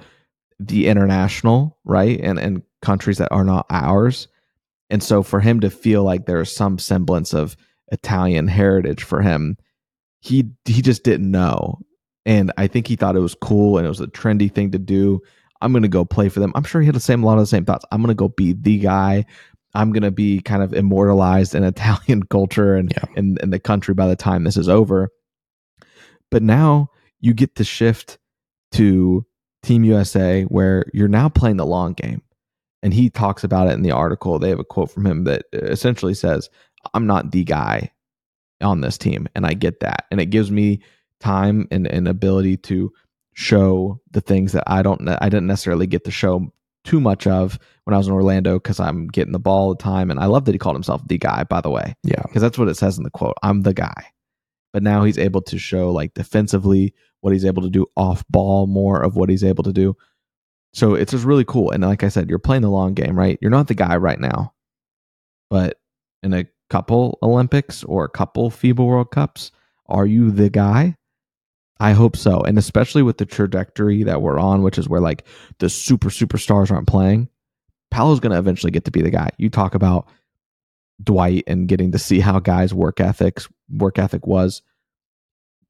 [0.60, 2.20] the international, right?
[2.22, 4.28] And and countries that are not ours.
[4.90, 7.56] And so for him to feel like there's some semblance of
[7.92, 9.58] Italian heritage for him,
[10.22, 11.80] he he just didn't know.
[12.26, 14.80] And I think he thought it was cool and it was a trendy thing to
[14.80, 15.20] do.
[15.62, 16.52] I'm going to go play for them.
[16.56, 17.86] I'm sure he had the same a lot of the same thoughts.
[17.92, 19.26] I'm going to go be the guy.
[19.74, 23.06] I'm going to be kind of immortalized in Italian culture and Yeah.
[23.16, 25.10] in, in the country by the time this is over.
[26.32, 26.90] But now
[27.20, 28.18] you get to shift
[28.74, 29.26] to
[29.64, 32.22] Team USA where you're now playing the long game.
[32.84, 34.38] And he talks about it in the article.
[34.38, 36.50] They have a quote from him that uh, essentially says,
[36.94, 37.92] I'm not the guy
[38.62, 39.28] on this team.
[39.36, 40.06] And I get that.
[40.12, 40.82] And it gives me
[41.22, 42.92] time and, and ability to
[43.36, 46.52] show the things that I don't I didn't necessarily get to show
[46.84, 49.82] too much of when I was in Orlando because I'm getting the ball all the
[49.82, 50.12] time.
[50.12, 52.22] And I love that he called himself the guy, by the way Yeah.
[52.24, 53.36] because that's what it says in the quote.
[53.42, 54.08] I'm the guy.
[54.74, 58.68] But now he's able to show like defensively what he's able to do off ball,
[58.68, 59.96] more of what he's able to do.
[60.74, 61.72] So it's just really cool.
[61.72, 63.40] And like I said, you're playing the long game, right?
[63.42, 64.54] You're not the guy right now.
[65.50, 65.80] But
[66.22, 69.52] in a couple Olympics or a couple FIBA World Cups,
[69.88, 70.98] are you the guy?
[71.80, 72.42] I hope so.
[72.42, 75.26] And especially with the trajectory that we're on, which is where like
[75.60, 77.30] the super superstars aren't playing,
[77.90, 79.30] Paolo's going to eventually get to be the guy.
[79.38, 80.08] You talk about
[81.02, 84.62] Dwight and getting to see how guys' work ethics work ethic was.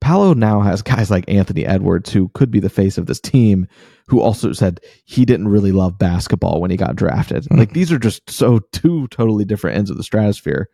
[0.03, 3.67] Paolo now has guys like Anthony Edwards, who could be the face of this team,
[4.07, 7.45] who also said he didn't really love basketball when he got drafted.
[7.45, 7.57] Mhm.
[7.57, 10.67] Like these are just so two totally different ends of the stratosphere.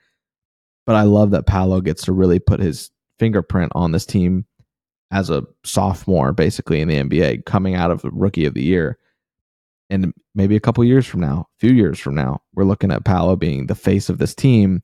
[0.87, 2.89] But I love that Paolo gets to really put his
[3.19, 4.45] fingerprint on this team
[5.11, 8.97] as a sophomore, basically in the NBA, coming out of the rookie of the year.
[9.91, 13.05] And maybe a couple years from now, a few years from now, we're looking at
[13.05, 14.81] Paolo being the face of this team.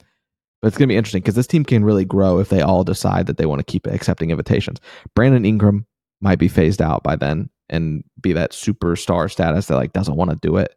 [0.61, 2.83] But it's going to be interesting because this team can really grow if they all
[2.83, 4.79] decide that they want to keep accepting invitations.
[5.15, 5.85] Brandon Ingram
[6.21, 10.31] might be phased out by then and be that superstar status that like doesn't want
[10.31, 10.75] to do it.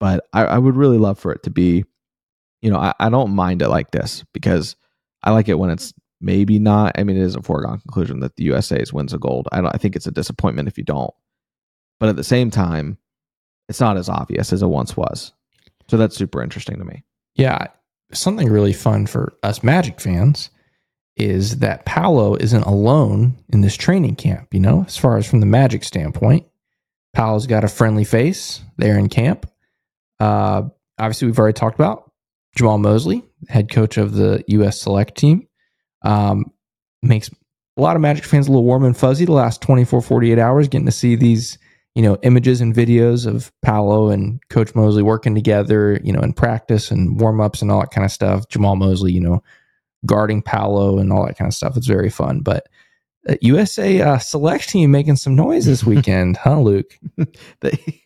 [0.00, 1.84] But I, I would really love for it to be,
[2.60, 4.76] you know, I, I don't mind it like this because
[5.22, 6.98] I like it when it's maybe not.
[6.98, 9.48] I mean, it is a foregone conclusion that the USA's wins a gold.
[9.52, 9.60] I.
[9.60, 11.12] I think it's a disappointment if you don't.
[12.00, 12.98] But at the same time,
[13.68, 15.32] it's not as obvious as it once was.
[15.88, 17.04] So that's super interesting to me.
[17.34, 17.68] Yeah.
[18.12, 20.50] Something really fun for us Magic fans
[21.16, 25.40] is that Paolo isn't alone in this training camp, you know, as far as from
[25.40, 26.46] the Magic standpoint.
[27.14, 29.48] Paolo's got a friendly face there in camp.
[30.18, 30.62] Uh,
[30.98, 32.10] obviously, we've already talked about
[32.56, 34.80] Jamal Mosley, head coach of the U.S.
[34.80, 35.46] select team.
[36.02, 36.52] Um,
[37.02, 37.30] makes
[37.76, 40.68] a lot of Magic fans a little warm and fuzzy the last 24, 48 hours,
[40.68, 41.58] getting to see these
[41.94, 46.32] you know, images and videos of Paolo and Coach Mosley working together, you know, in
[46.32, 48.48] practice and warm ups and all that kind of stuff.
[48.48, 49.42] Jamal Mosley, you know,
[50.04, 51.76] guarding Paolo and all that kind of stuff.
[51.76, 52.40] It's very fun.
[52.40, 52.68] But
[53.28, 56.98] uh, USA uh, select team making some noise this weekend, huh, Luke?
[57.60, 58.04] they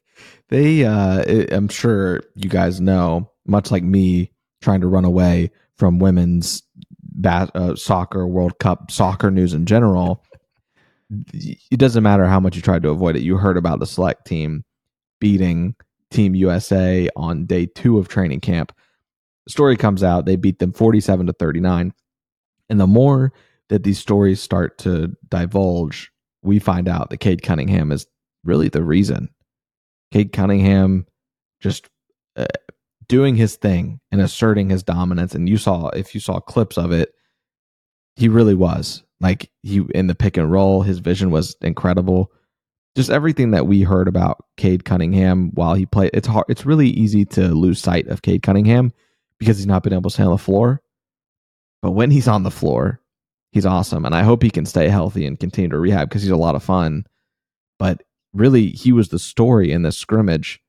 [0.48, 1.22] they uh
[1.54, 6.62] i'm sure you guys know much like me trying to run away from women's
[7.02, 10.24] ba- uh, soccer world cup soccer news in general
[11.10, 13.22] it doesn't matter how much you tried to avoid it.
[13.22, 14.64] You heard about the select team
[15.20, 15.74] beating
[16.10, 18.72] team usa on day two of training camp.
[19.46, 20.26] The story comes out.
[20.26, 21.92] They beat them 47 to 39
[22.68, 23.32] and the more
[23.68, 26.10] that these stories start to divulge
[26.42, 28.06] we find out that cade cunningham is
[28.44, 29.28] really the reason.
[30.12, 31.06] Cade Cunningham
[31.60, 31.88] just
[32.36, 32.46] uh,
[33.08, 35.34] doing his thing and asserting his dominance.
[35.34, 37.12] And you saw, if you saw clips of it,
[38.16, 40.82] he really was like he in the pick and roll.
[40.82, 42.32] His vision was incredible.
[42.96, 46.10] Just everything that we heard about Cade Cunningham while he played.
[46.14, 46.46] It's hard.
[46.48, 48.92] It's really easy to lose sight of Cade Cunningham
[49.38, 50.82] because he's not been able to stay on the floor.
[51.80, 53.00] But when he's on the floor,
[53.52, 56.32] he's awesome, and I hope he can stay healthy and continue to rehab because he's
[56.32, 57.04] a lot of fun.
[57.78, 58.02] But
[58.32, 60.60] really he was the story in this scrimmage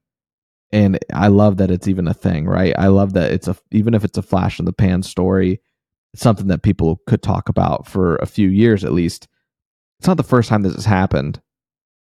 [0.72, 3.94] and i love that it's even a thing right i love that it's a even
[3.94, 5.62] if it's a flash in the pan story
[6.16, 9.28] something that people could talk about for a few years at least.
[10.00, 11.42] It's not the first time this has happened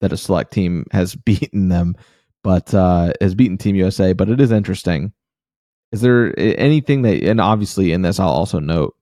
[0.01, 1.97] that a select team has beaten them
[2.45, 5.13] but uh has beaten team usa but it is interesting.
[5.93, 8.95] Is there anything that and obviously in this i'll also note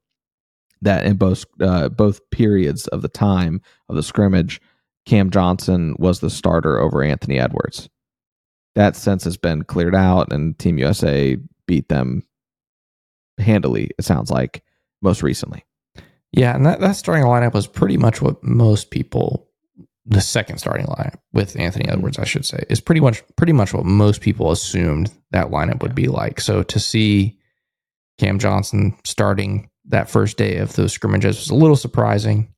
[0.83, 4.61] that in both uh, both periods of the time of the scrimmage
[5.07, 7.89] Cam Johnson was the starter over Anthony Edwards.
[8.75, 11.37] That sense has been cleared out, and Team USA
[11.67, 12.23] beat them
[13.39, 14.63] handily, it sounds like,
[15.05, 15.65] most recently.
[16.33, 19.49] Yeah, and that, that starting lineup was pretty much what most people
[20.07, 23.73] the second starting lineup with Anthony Edwards, I should say, is pretty much pretty much
[23.73, 26.41] what most people assumed that lineup would be like.
[26.41, 27.39] So to see
[28.19, 32.53] Cam Johnson starting that first day of those scrimmages was a little surprising.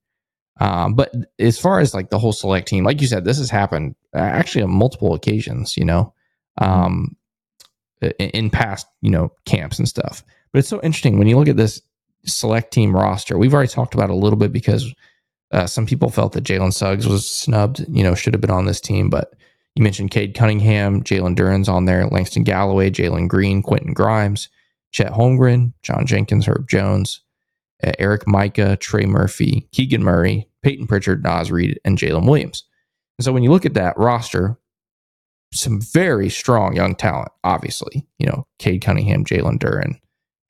[0.58, 3.50] Um, but as far as like the whole select team, like you said, this has
[3.50, 6.14] happened uh, actually on multiple occasions, you know,
[6.58, 7.16] um,
[8.00, 10.24] in, in past, you know, camps and stuff.
[10.52, 11.82] But it's so interesting when you look at this
[12.26, 13.38] select team roster.
[13.38, 14.92] We've already talked about a little bit because
[15.52, 18.66] uh, some people felt that Jalen Suggs was snubbed, you know, should have been on
[18.66, 19.10] this team.
[19.10, 19.32] But
[19.74, 24.48] you mentioned Cade Cunningham, Jalen Duren's on there, Langston Galloway, Jalen Green, Quentin Grimes,
[24.92, 27.22] Chet Holmgren, John Jenkins, Herb Jones,
[27.84, 32.64] uh, Eric Mika, Trey Murphy, Keegan Murray, Payton Pritchard, Naz Reid, and Jalen Williams.
[33.18, 34.58] And so when you look at that roster,
[35.52, 38.06] some very strong young talent, obviously.
[38.18, 39.98] You know, Cade Cunningham, Jalen Duren,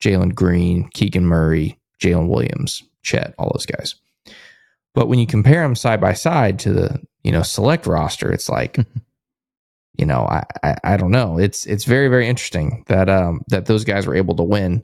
[0.01, 3.95] Jalen Green, Keegan Murray, Jalen Williams, Chet, all those guys.
[4.93, 8.49] But when you compare them side by side to the, you know, select roster, it's
[8.49, 8.77] like,
[9.97, 11.37] you know, I, I, I don't know.
[11.37, 14.83] It's it's very, very interesting that um that those guys were able to win.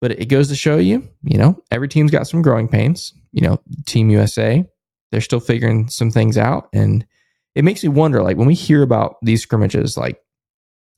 [0.00, 3.12] But it goes to show you, you know, every team's got some growing pains.
[3.32, 4.64] You know, Team USA,
[5.10, 6.68] they're still figuring some things out.
[6.72, 7.06] And
[7.54, 10.20] it makes me wonder, like when we hear about these scrimmages, like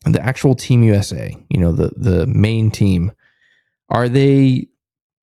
[0.04, 3.12] the actual Team USA, you know, the the main team,
[3.92, 4.66] are they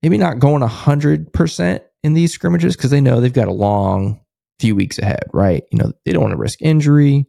[0.02, 2.78] maybe not going hundred percent in these scrimmages?
[2.78, 4.22] Because they know they've got a long
[4.60, 5.64] few weeks ahead, right?
[5.72, 7.28] You know, they don't want to risk injury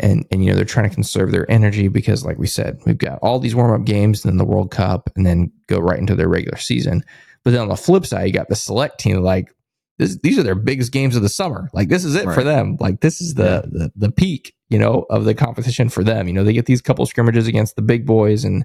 [0.00, 2.98] and and you know they're trying to conserve their energy because like we said we've
[2.98, 6.16] got all these warm-up games and then the world cup and then go right into
[6.16, 7.04] their regular season.
[7.44, 9.54] But then on the flip side you got the select team like
[9.98, 11.68] this, these are their biggest games of the summer.
[11.74, 12.34] Like this is it right.
[12.34, 12.78] for them.
[12.80, 16.26] Like this is the, the the peak you know of the competition for them.
[16.26, 18.64] You know they get these couple scrimmages against the big boys and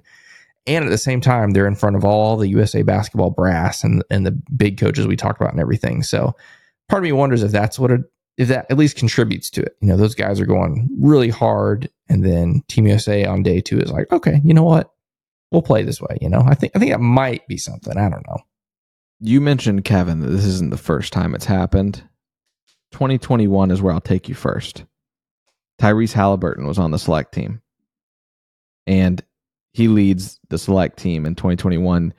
[0.66, 4.02] and at the same time they're in front of all the USA basketball brass and
[4.10, 6.34] and the big coaches we talked about and everything so
[6.88, 8.02] part of me wonders if that's what it
[8.36, 9.76] if that at least contributes to it.
[9.80, 13.78] You know, those guys are going really hard, and then Team USA on day two
[13.78, 14.92] is like, okay, you know what,
[15.50, 16.18] we'll play this way.
[16.20, 17.96] You know, I think I think that might be something.
[17.96, 18.38] I don't know.
[19.20, 22.02] You mentioned Kevin that this isn't the first time it's happened.
[22.92, 24.84] 2021 is where I'll take you first.
[25.80, 27.62] Tyrese Halliburton was on the select team,
[28.86, 29.22] and
[29.76, 32.14] he leads the select team in 2021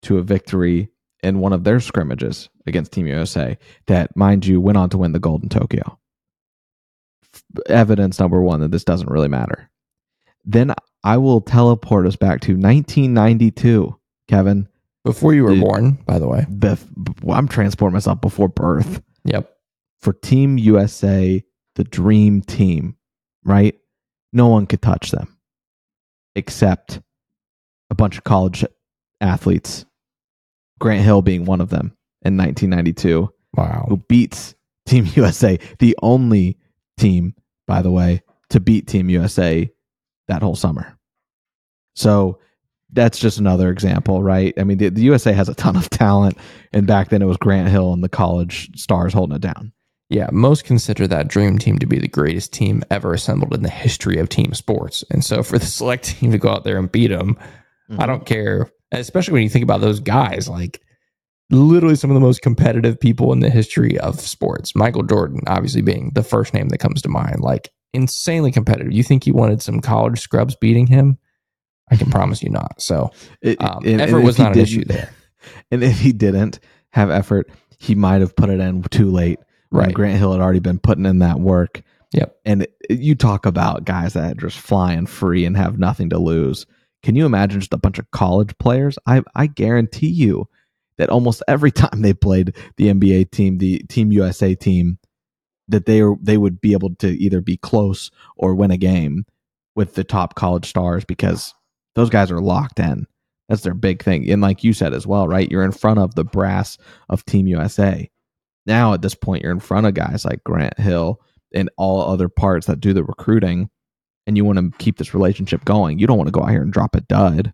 [0.00, 0.88] to a victory
[1.22, 5.12] in one of their scrimmages against Team USA that, mind you, went on to win
[5.12, 5.98] the gold in Tokyo.
[7.66, 9.70] Evidence number one that this doesn't really matter.
[10.46, 10.72] Then
[11.04, 13.94] I will teleport us back to 1992,
[14.28, 14.66] Kevin.
[15.04, 16.46] Before you were born, by the way.
[16.48, 16.88] Bef-
[17.30, 19.02] I'm transporting myself before birth.
[19.26, 19.54] Yep.
[20.00, 21.44] For Team USA,
[21.74, 22.96] the dream team,
[23.44, 23.74] right?
[24.32, 25.31] No one could touch them
[26.34, 27.00] except
[27.90, 28.64] a bunch of college
[29.20, 29.84] athletes
[30.82, 33.32] Grant Hill being one of them in 1992.
[33.56, 33.86] Wow.
[33.88, 36.58] Who beats Team USA, the only
[36.98, 37.34] team,
[37.68, 39.70] by the way, to beat Team USA
[40.26, 40.98] that whole summer.
[41.94, 42.40] So
[42.92, 44.52] that's just another example, right?
[44.58, 46.36] I mean, the, the, USA has a ton of talent,
[46.72, 49.72] and back then it was Grant Hill and the college stars holding it down.
[50.12, 53.70] Yeah, most consider that dream team to be the greatest team ever assembled in the
[53.70, 55.02] history of team sports.
[55.10, 57.36] And so for the select team to go out there and beat them,
[57.90, 58.00] mm-hmm.
[58.00, 60.80] I don't care especially when you think about those guys, like
[61.50, 64.74] literally some of the most competitive people in the history of sports.
[64.74, 68.92] Michael Jordan, obviously being the first name that comes to mind, like insanely competitive.
[68.92, 71.18] You think he wanted some college scrubs beating him?
[71.90, 72.80] I can promise you not.
[72.80, 73.10] So
[73.60, 75.12] um, and, effort and was not an issue there.
[75.72, 79.40] And if he didn't have effort, he might have put it in too late.
[79.72, 79.94] Right.
[79.94, 81.82] Grant Hill had already been putting in that work.
[82.12, 82.36] Yep.
[82.44, 86.66] And you talk about guys that are just flying free and have nothing to lose.
[87.02, 88.98] Can you imagine just a bunch of college players?
[89.06, 90.48] I I guarantee you
[90.98, 94.98] that almost every time they played the NBA team, the Team USA team,
[95.68, 99.24] that they they would be able to either be close or win a game
[99.74, 101.54] with the top college stars because
[101.94, 103.06] those guys are locked in.
[103.48, 104.30] That's their big thing.
[104.30, 105.50] And like you said as well, right?
[105.50, 108.10] You're in front of the brass of Team USA.
[108.66, 111.20] Now at this point, you're in front of guys like Grant Hill
[111.54, 113.70] and all other parts that do the recruiting
[114.26, 116.62] and you want to keep this relationship going, you don't want to go out here
[116.62, 117.52] and drop a dud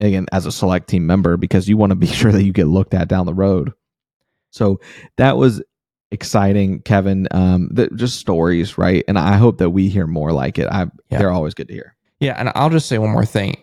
[0.00, 2.66] again as a select team member because you want to be sure that you get
[2.66, 3.72] looked at down the road.
[4.50, 4.80] So
[5.16, 5.62] that was
[6.10, 7.26] exciting, Kevin.
[7.30, 9.04] Um, the, just stories, right?
[9.08, 10.68] And I hope that we hear more like it.
[10.70, 11.18] I yeah.
[11.18, 11.96] they're always good to hear.
[12.20, 13.56] Yeah, and I'll just say one more thing.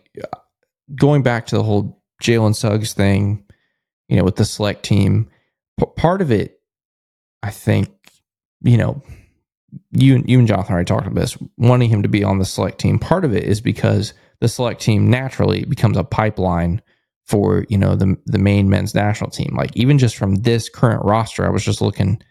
[0.95, 3.45] Going back to the whole Jalen Suggs thing,
[4.07, 5.29] you know, with the select team,
[5.79, 6.59] p- part of it,
[7.43, 7.89] I think,
[8.61, 9.01] you know,
[9.91, 12.79] you you and Jonathan already talked about this, wanting him to be on the select
[12.79, 12.99] team.
[12.99, 16.81] Part of it is because the select team naturally becomes a pipeline
[17.27, 19.55] for you know the the main men's national team.
[19.55, 22.21] Like even just from this current roster, I was just looking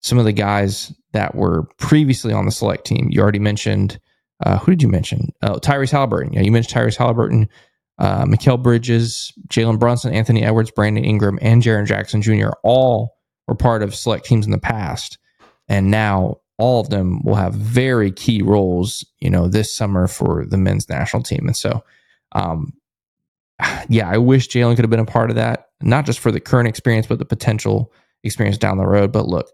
[0.00, 3.08] some of the guys that were previously on the select team.
[3.10, 3.98] You already mentioned
[4.44, 5.30] uh, who did you mention?
[5.42, 6.32] Oh, Tyrese Halliburton.
[6.32, 7.48] Yeah, you mentioned Tyrese Halliburton.
[7.98, 12.50] Uh, Mikal Bridges, Jalen Brunson, Anthony Edwards, Brandon Ingram, and Jaren Jackson Jr.
[12.62, 13.16] all
[13.48, 15.18] were part of select teams in the past,
[15.68, 20.44] and now all of them will have very key roles, you know, this summer for
[20.46, 21.46] the men's national team.
[21.46, 21.84] And so,
[22.32, 22.72] um,
[23.88, 26.40] yeah, I wish Jalen could have been a part of that, not just for the
[26.40, 27.92] current experience, but the potential
[28.24, 29.12] experience down the road.
[29.12, 29.50] But look,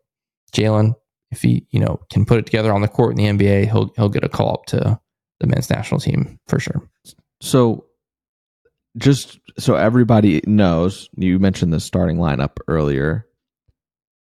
[0.53, 0.95] Jalen,
[1.31, 3.93] if he, you know, can put it together on the court in the NBA, he'll
[3.97, 4.99] he'll get a call up to
[5.41, 6.89] the men's national team for sure.
[7.41, 7.85] So,
[8.97, 13.27] just so everybody knows, you mentioned the starting lineup earlier.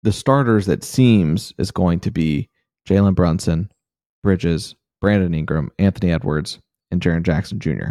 [0.02, 2.48] The starters, it seems, is going to be
[2.88, 3.70] Jalen Brunson,
[4.22, 6.59] Bridges, Brandon Ingram, Anthony Edwards,
[6.90, 7.90] and Jaren Jackson Jr.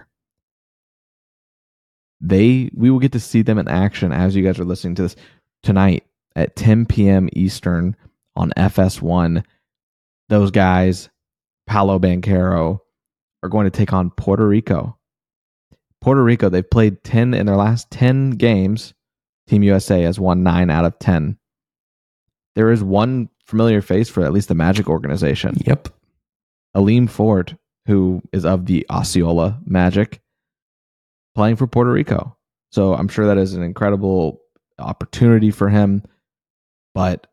[2.21, 5.03] They we will get to see them in action as you guys are listening to
[5.03, 5.15] this
[5.61, 6.05] tonight
[6.35, 7.29] at 10 p.m.
[7.33, 7.95] Eastern
[8.35, 9.43] on FS1.
[10.29, 11.09] Those guys,
[11.67, 12.79] Paolo Banchero,
[13.43, 14.97] are going to take on Puerto Rico.
[16.05, 18.93] Puerto Rico, they've played 10 in their last 10 games.
[19.47, 21.35] Team USA has won 9 out of 10.
[22.53, 25.57] There is one familiar face for at least the Magic organization.
[25.65, 25.89] Yep.
[26.77, 30.21] Aleem Ford, who is of the Osceola Magic,
[31.33, 32.37] playing for Puerto Rico.
[32.71, 34.41] So I'm sure that is an incredible
[34.77, 36.03] opportunity for him.
[36.93, 37.25] But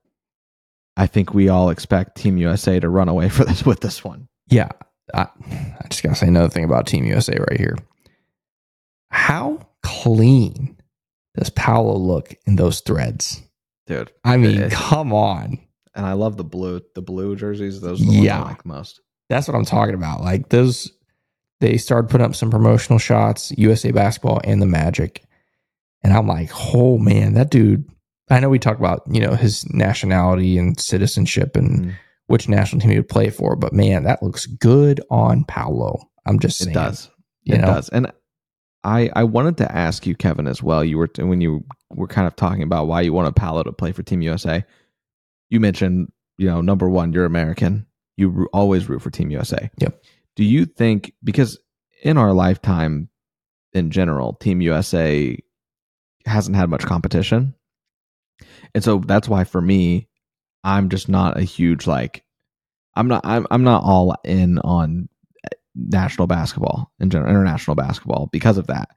[0.96, 4.28] I think we all expect Team USA to run away for this with this one.
[4.48, 4.70] Yeah.
[5.12, 7.76] I, I just gotta say another thing about Team USA right here.
[9.12, 10.76] How clean
[11.36, 13.42] does Paolo look in those threads?
[13.86, 14.10] Dude.
[14.24, 15.58] I mean, it- come on.
[15.94, 17.80] and I love the blue the blue jerseys.
[17.80, 18.40] Those are the ones Yeah.
[18.40, 19.00] I like most.
[19.28, 20.22] That's what I'm talking about.
[20.22, 20.90] Like those,
[21.60, 25.22] they started putting up some promotional shots, USA basketball and the Magic.
[26.02, 27.84] And I'm like, oh man, that dude.
[28.30, 31.92] I know we talk about, you know, his nationality and citizenship and Mhm.
[32.28, 36.08] which national team he would play for, but man, that looks good on Paolo.
[36.24, 36.74] I'm just It saying.
[36.74, 37.10] does.
[37.44, 37.66] You it know?
[37.66, 37.88] does.
[37.90, 38.10] And
[38.84, 40.84] I I wanted to ask you, Kevin, as well.
[40.84, 43.92] You were when you were kind of talking about why you wanted Paolo to play
[43.92, 44.64] for Team USA.
[45.50, 47.86] You mentioned, you know, number one, you're American.
[48.16, 49.70] You always root for Team USA.
[49.78, 50.02] Yep.
[50.36, 51.58] Do you think because
[52.02, 53.08] in our lifetime,
[53.72, 55.38] in general, Team USA
[56.26, 57.54] hasn't had much competition,
[58.74, 60.08] and so that's why for me,
[60.64, 62.24] I'm just not a huge like.
[62.94, 63.24] I'm not.
[63.24, 63.46] I'm.
[63.50, 65.08] I'm not all in on
[65.74, 68.90] national basketball in general, international basketball because of that.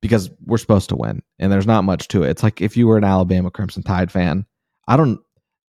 [0.00, 2.30] Because we're supposed to win, and there's not much to it.
[2.30, 4.46] It's like if you were an Alabama Crimson Tide fan,
[4.86, 5.18] I don't,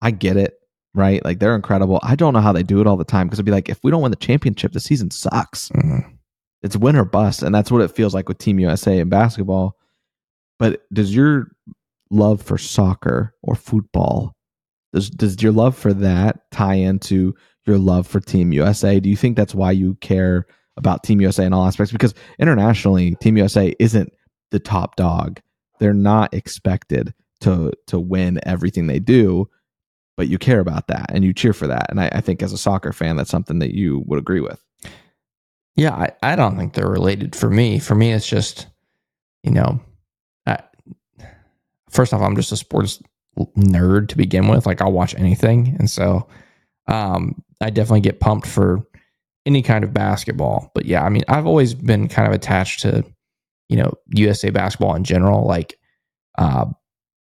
[0.02, 0.58] I get it,
[0.94, 1.24] right?
[1.24, 1.98] Like they're incredible.
[2.02, 3.78] I don't know how they do it all the time because it'd be like if
[3.82, 5.70] we don't win the championship, the season sucks.
[5.70, 6.18] Mhm.
[6.62, 9.76] It's win or bust, and that's what it feels like with Team USA in basketball.
[10.58, 11.52] But does your
[12.10, 14.34] love for soccer or football
[14.92, 17.34] does does your love for that tie into
[17.68, 18.98] your love for Team USA?
[18.98, 20.46] Do you think that's why you care
[20.76, 21.92] about Team USA in all aspects?
[21.92, 24.12] Because internationally, Team USA isn't
[24.50, 25.40] the top dog.
[25.78, 29.48] They're not expected to to win everything they do,
[30.16, 31.86] but you care about that and you cheer for that.
[31.90, 34.60] And I, I think as a soccer fan, that's something that you would agree with.
[35.76, 37.78] Yeah, I, I don't think they're related for me.
[37.78, 38.66] For me, it's just,
[39.44, 39.80] you know,
[40.44, 40.58] I,
[41.88, 43.00] first off, I'm just a sports
[43.56, 44.66] nerd to begin with.
[44.66, 46.26] Like I'll watch anything, and so
[46.88, 48.86] um, I definitely get pumped for
[49.46, 50.70] any kind of basketball.
[50.74, 53.04] But yeah, I mean, I've always been kind of attached to,
[53.68, 55.46] you know, USA basketball in general.
[55.46, 55.78] Like,
[56.36, 56.66] uh,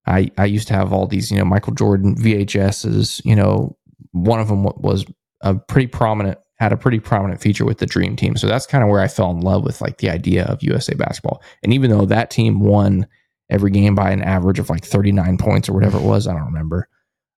[0.07, 3.23] I I used to have all these, you know, Michael Jordan VHSs.
[3.25, 3.77] You know,
[4.11, 5.05] one of them was
[5.41, 8.81] a pretty prominent had a pretty prominent feature with the dream team so that's kind
[8.83, 11.91] of where i fell in love with like the idea of usa basketball and even
[11.91, 13.05] though that team won
[13.49, 16.45] every game by an average of like 39 points or whatever it was i don't
[16.45, 16.87] remember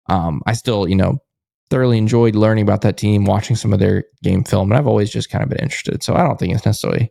[0.08, 1.18] um, i still you know
[1.70, 5.10] thoroughly enjoyed learning about that team watching some of their game film and i've always
[5.10, 7.10] just kind of been interested so i don't think it's necessarily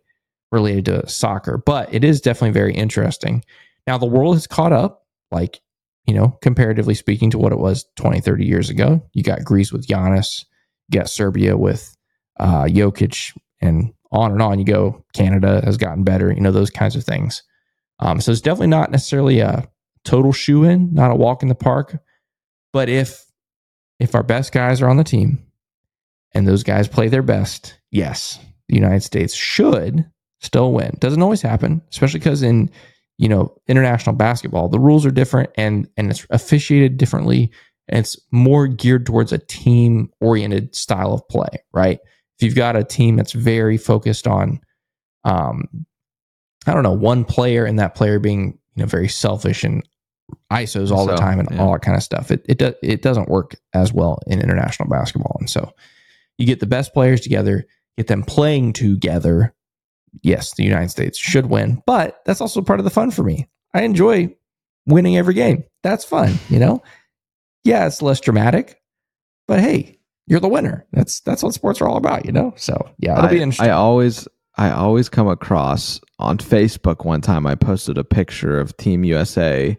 [0.52, 3.44] related to soccer but it is definitely very interesting
[3.88, 5.60] now the world has caught up like
[6.06, 9.72] you know comparatively speaking to what it was 20 30 years ago you got greece
[9.72, 10.46] with Giannis
[10.90, 11.96] you got Serbia with
[12.40, 15.04] uh, Jokic, and on and on you go.
[15.14, 17.44] Canada has gotten better, you know, those kinds of things.
[18.00, 19.68] Um, so it's definitely not necessarily a
[20.04, 21.98] total shoo in, not a walk in the park.
[22.74, 23.25] But if
[24.00, 25.44] if our best guys are on the team
[26.34, 30.06] and those guys play their best, yes, the United States should
[30.42, 30.96] still win.
[31.00, 32.70] Doesn't always happen, especially because in
[33.18, 37.50] you know international basketball the rules are different and and it's officiated differently
[37.88, 42.00] and it's more geared towards a team oriented style of play, right?
[42.38, 44.60] If you've got a team that's very focused on,
[45.24, 45.86] um,
[46.68, 49.88] I don't know, one player and that player being, you know, very selfish and
[50.52, 51.62] ISOs all the time and yeah.
[51.62, 54.90] all that kind of stuff, it it, do, it doesn't work as well in international
[54.90, 55.38] basketball.
[55.40, 55.72] And so
[56.38, 57.66] you get the best players together,
[57.98, 59.54] get them playing together,
[60.24, 63.48] yes, the United States should win, but that's also part of the fun for me.
[63.74, 64.36] I enjoy
[64.86, 65.64] winning every game.
[65.84, 66.82] That's fun, you know?
[67.64, 68.82] Yeah, it's less dramatic,
[69.48, 70.86] but hey, you're the winner.
[70.92, 72.54] That's that's what sports are all about, you know?
[72.58, 73.68] So yeah, it'll I, be interesting.
[73.68, 78.76] I always I always come across on Facebook one time I posted a picture of
[78.78, 79.78] Team USA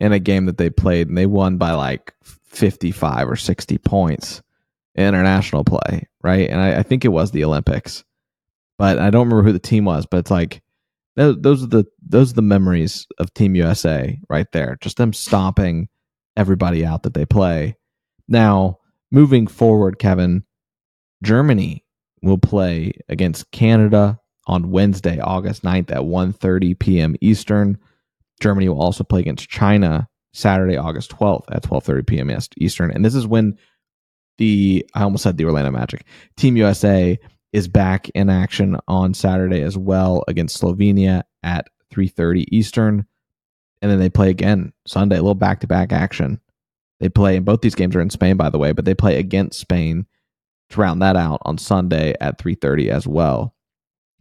[0.00, 4.42] in a game that they played and they won by like 55 or 60 points
[4.94, 6.48] in international play, right?
[6.48, 8.04] And I, I think it was the Olympics,
[8.78, 10.06] but I don't remember who the team was.
[10.06, 10.62] But it's like
[11.16, 14.78] those, those are the those are the memories of Team USA right there.
[14.80, 15.88] Just them stomping
[16.36, 17.76] everybody out that they play.
[18.26, 18.78] Now
[19.10, 20.44] moving forward, Kevin,
[21.22, 21.84] Germany
[22.22, 27.16] will play against Canada on Wednesday, August 9th at 1:30 p.m.
[27.20, 27.78] Eastern.
[28.40, 32.38] Germany will also play against China Saturday, August 12th at 12:30 p.m.
[32.58, 32.90] Eastern.
[32.90, 33.56] And this is when
[34.38, 36.04] the I almost said the Orlando Magic
[36.36, 37.18] Team USA
[37.52, 43.06] is back in action on Saturday as well against Slovenia at 3:30 Eastern.
[43.82, 46.40] And then they play again Sunday, a little back-to-back action.
[47.00, 49.18] They play and both these games are in Spain by the way, but they play
[49.18, 50.06] against Spain
[50.70, 53.54] to round that out on Sunday at 3:30 as well.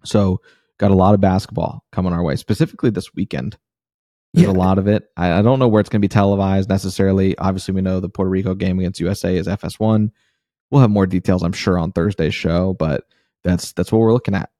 [0.03, 0.41] So,
[0.78, 3.57] got a lot of basketball coming our way, specifically this weekend.
[4.34, 4.53] There's Yeah.
[4.53, 5.09] a lot of it.
[5.17, 7.38] I, I don't know where it's going to be televised necessarily.
[7.38, 10.11] Obviously, we know the Puerto Rico game against USA is FS1.
[10.71, 13.05] We'll have more details, I'm sure, on Thursday's show, but
[13.43, 14.51] that's that's what we're looking at.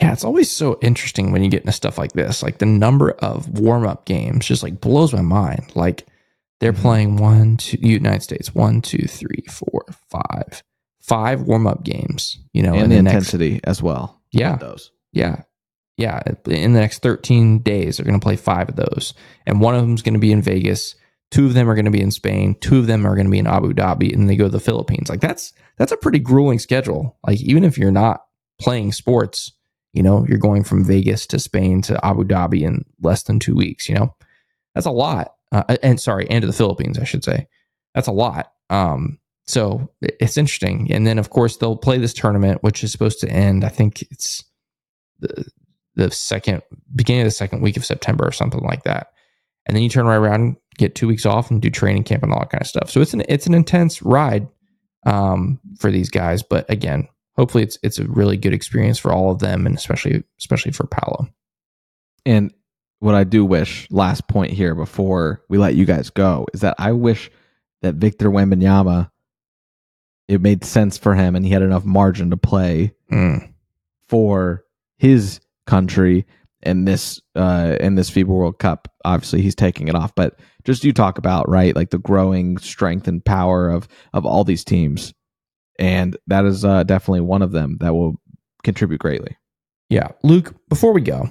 [0.00, 2.42] Yeah, it's always so interesting when you get into stuff like this.
[2.42, 5.72] Like the number of warm up games just like blows my mind.
[5.76, 6.06] Like
[6.60, 6.80] they're Mhm.
[6.82, 10.62] playing one, two, United States, one, two, three, four, five,
[11.00, 12.38] five warm up games.
[12.52, 14.20] You know, and in the the next, intensity as well.
[14.32, 14.56] Yeah.
[14.56, 14.90] Those.
[15.12, 15.42] yeah,
[15.98, 16.22] yeah.
[16.46, 19.12] In the next thirteen days, they're going to play five of those,
[19.46, 20.94] and one of them is going to be in Vegas.
[21.30, 22.54] Two of them are going to be in Spain.
[22.60, 24.60] Two of them are going to be in Abu Dhabi, and they go to the
[24.60, 25.10] Philippines.
[25.10, 27.18] Like that's that's a pretty grueling schedule.
[27.26, 28.24] Like even if you're not
[28.60, 29.52] playing sports,
[29.92, 33.56] you know, you're going from Vegas to Spain to Abu Dhabi in less than two
[33.56, 33.88] weeks.
[33.88, 34.16] You know,
[34.74, 35.34] that's a lot.
[35.50, 37.48] Uh, and sorry, and to the Philippines, I should say.
[37.94, 38.52] That's a lot.
[38.70, 40.92] Um, so it's interesting.
[40.92, 43.64] And then of course they'll play this tournament, which is supposed to end.
[43.64, 44.44] I think it's
[45.20, 45.46] the
[45.98, 46.62] the second
[46.94, 49.12] beginning of the second week of September or something like that.
[49.66, 52.32] And then you turn right around, get two weeks off, and do training camp and
[52.32, 52.88] all that kind of stuff.
[52.90, 54.48] So it's an it's an intense ride
[55.04, 56.42] um, for these guys.
[56.42, 60.24] But again, hopefully it's it's a really good experience for all of them, and especially
[60.38, 61.28] especially for Paolo.
[62.24, 62.52] And
[63.00, 66.74] what I do wish, last point here before we let you guys go, is that
[66.78, 67.30] I wish
[67.82, 69.10] that Victor Wembanyama,
[70.28, 73.52] it made sense for him and he had enough margin to play Mm.
[74.08, 74.64] for
[74.98, 76.26] his country
[76.62, 78.88] in this uh in this FIBA World Cup.
[79.04, 83.06] Obviously, he's taking it off, but just you talk about right, like the growing strength
[83.06, 85.14] and power of of all these teams,
[85.78, 88.16] and that is uh, definitely one of them that will
[88.64, 89.36] contribute greatly.
[89.88, 90.54] Yeah, Luke.
[90.68, 91.28] Before we go,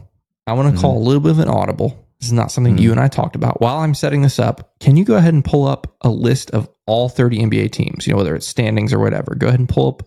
[0.47, 0.81] I want to Mhm.
[0.81, 2.05] call a little bit of an audible.
[2.19, 2.81] This is not something Mhm.
[2.81, 3.61] you and I talked about.
[3.61, 6.67] While I'm setting this up, can you go ahead and pull up a list of
[6.87, 8.07] all 30 NBA teams?
[8.07, 9.35] You know, whether it's standings or whatever.
[9.35, 10.03] Go ahead and pull up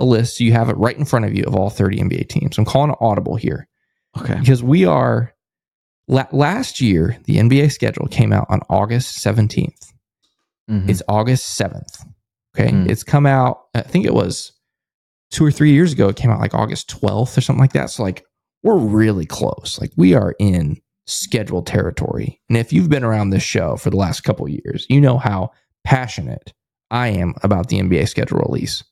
[0.00, 2.24] a list so you have it right in front of you of all 30 NBA
[2.24, 2.58] teams.
[2.58, 3.68] I'm calling it audible here
[4.18, 4.38] Okay.
[4.38, 5.32] because we are.
[6.08, 9.92] La- last year, the NBA schedule came out on August 17th.
[10.68, 10.88] Mhm.
[10.88, 12.04] It's August 7th.
[12.54, 12.70] Okay.
[12.72, 12.90] Mm.
[12.90, 14.52] It's come out, I think it was
[15.30, 16.08] two or three years ago.
[16.08, 17.88] It came out like August 12th or something like that.
[17.88, 18.24] So, like,
[18.62, 19.78] we're really close.
[19.80, 22.40] Like, we are in schedule territory.
[22.48, 25.18] And if you've been around this show for the last couple of years, you know
[25.18, 25.50] how
[25.84, 26.52] passionate
[26.90, 28.84] I am about the NBA schedule release.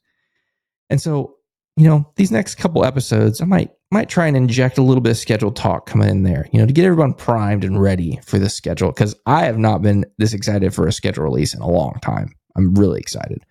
[0.88, 1.34] And so,
[1.76, 5.10] you know, these next couple episodes, I might might try and inject a little bit
[5.10, 8.38] of schedule talk coming in there, you know, to get everyone primed and ready for
[8.38, 8.90] this schedule.
[8.92, 12.34] Because I have not been this excited for a schedule release in a long time.
[12.56, 13.44] I'm really excited.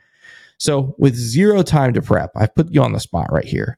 [0.57, 3.78] So, with zero time to prep, I've put you on the spot right here.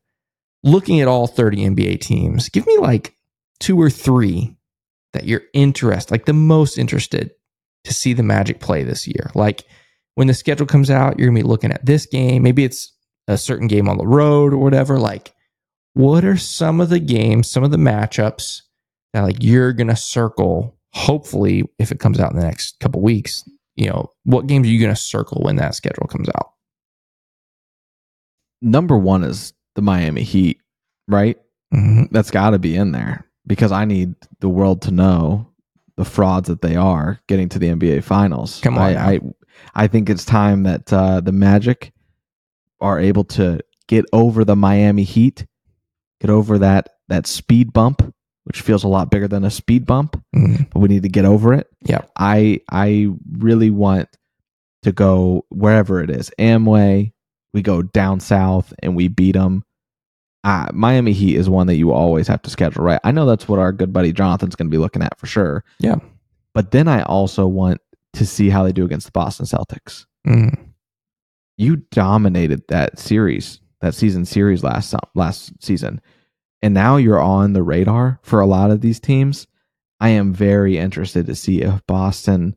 [0.64, 3.16] Looking at all 30 NBA teams, give me like
[3.60, 4.56] two or three
[5.14, 7.32] that you're interested, like the most interested
[7.84, 9.32] to see the Magic play this year.
[9.34, 9.64] Like
[10.16, 12.44] when the schedule comes out, you're gonna be looking at this game.
[12.44, 12.94] Maybe it's
[13.28, 14.98] a certain game on the road or whatever.
[15.00, 15.34] Like,
[15.94, 18.62] what are some of the games, some of the matchups
[19.14, 20.78] that like you're gonna circle?
[20.94, 24.72] Hopefully, if it comes out in the next couple weeks, you know, what games are
[24.72, 26.52] you gonna circle when that schedule comes out?
[28.62, 30.60] Number one is the Miami Heat,
[31.08, 31.38] right?
[31.74, 32.10] Mhm.
[32.12, 35.48] That's got to be in there because I need the world to know
[35.96, 38.60] the frauds that they are getting to the NBA Finals.
[38.62, 39.14] Come on I.
[39.14, 39.20] I,
[39.76, 41.94] I think it's time that uh, the Magic
[42.82, 45.46] are able to get over the Miami Heat,
[46.20, 48.14] get over that that speed bump,
[48.46, 50.70] which feels a lot bigger than a speed bump, Mhm.
[50.72, 51.68] but we need to get over it.
[51.84, 52.02] Yeah.
[52.18, 54.10] I I really want
[54.84, 56.32] to go wherever it is.
[56.40, 57.12] Amway,
[57.54, 59.64] we go down south and we beat them.
[60.44, 63.00] uh, Miami Heat is one that you always have to schedule, right?
[63.04, 65.64] I know that's what our good buddy Jonathan's going to be looking at for sure.
[65.80, 65.98] Yeah.
[66.56, 67.80] But then I also want
[68.14, 70.08] to see how they do against the Boston Celtics.
[70.28, 70.58] Mm.
[71.58, 76.02] You dominated that series, that season series last last season,
[76.62, 79.48] and now you're on the radar for a lot of these teams.
[80.00, 82.56] I am very interested to see if Boston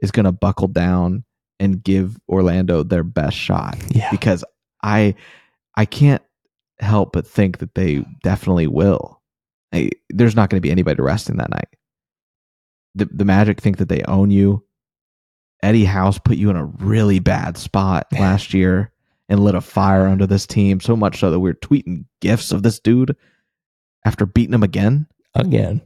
[0.00, 1.24] is going to buckle down
[1.58, 3.76] and give Orlando their best shot.
[3.90, 4.10] Yeah.
[4.10, 4.44] Because
[4.82, 5.14] I
[5.76, 6.22] I can't
[6.78, 9.20] help but think that they definitely will.
[9.72, 11.68] I, there's not going to be anybody resting that night.
[12.94, 14.64] The the Magic think that they own you.
[15.62, 18.92] Eddie House put you in a really bad spot last year
[19.28, 22.52] and lit a fire under this team so much so that we are tweeting gifs
[22.52, 23.16] of this dude
[24.04, 25.06] after beating him again.
[25.34, 25.82] Again.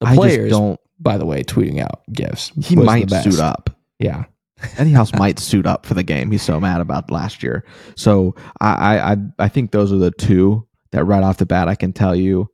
[0.00, 0.80] The I players, just don't.
[1.00, 2.52] by the way, tweeting out gifts.
[2.62, 3.70] He might suit up.
[3.98, 4.24] Yeah.
[4.78, 6.30] Eddie House might suit up for the game.
[6.30, 7.64] He's so mad about last year.
[7.96, 11.74] So I I I think those are the two that right off the bat I
[11.74, 12.50] can tell you,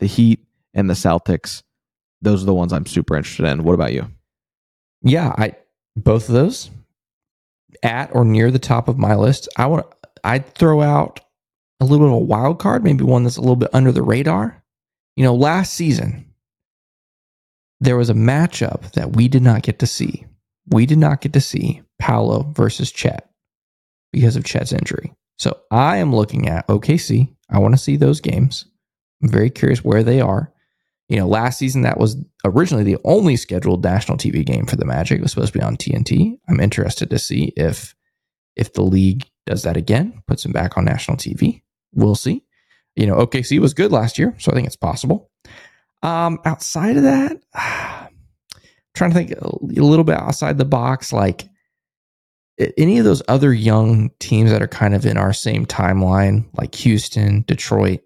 [0.00, 0.40] the Heat
[0.74, 1.62] and the Celtics.
[2.20, 3.62] Those are the ones I'm super interested in.
[3.62, 4.10] What about you?
[5.02, 5.54] Yeah, I
[5.96, 6.70] both of those
[7.82, 9.48] at or near the top of my list.
[9.56, 9.86] I want
[10.24, 11.20] I'd throw out
[11.80, 14.02] a little bit of a wild card, maybe one that's a little bit under the
[14.02, 14.62] radar.
[15.16, 16.26] You know, last season
[17.80, 20.26] there was a matchup that we did not get to see.
[20.70, 23.30] We did not get to see Paolo versus Chet
[24.12, 25.14] because of Chet's injury.
[25.38, 27.34] So I am looking at OKC.
[27.50, 28.64] I want to see those games.
[29.22, 30.52] I'm very curious where they are.
[31.08, 34.84] You know, last season that was originally the only scheduled national TV game for the
[34.84, 35.18] Magic.
[35.18, 36.38] It was supposed to be on TNT.
[36.48, 37.94] I'm interested to see if
[38.56, 41.62] if the league does that again, puts them back on national TV.
[41.94, 42.44] We'll see.
[42.96, 45.30] You know, OKC was good last year, so I think it's possible.
[46.02, 47.40] Um, outside of that,
[48.94, 51.48] trying to think a little bit outside the box, like
[52.76, 56.74] any of those other young teams that are kind of in our same timeline, like
[56.76, 58.00] Houston, Detroit,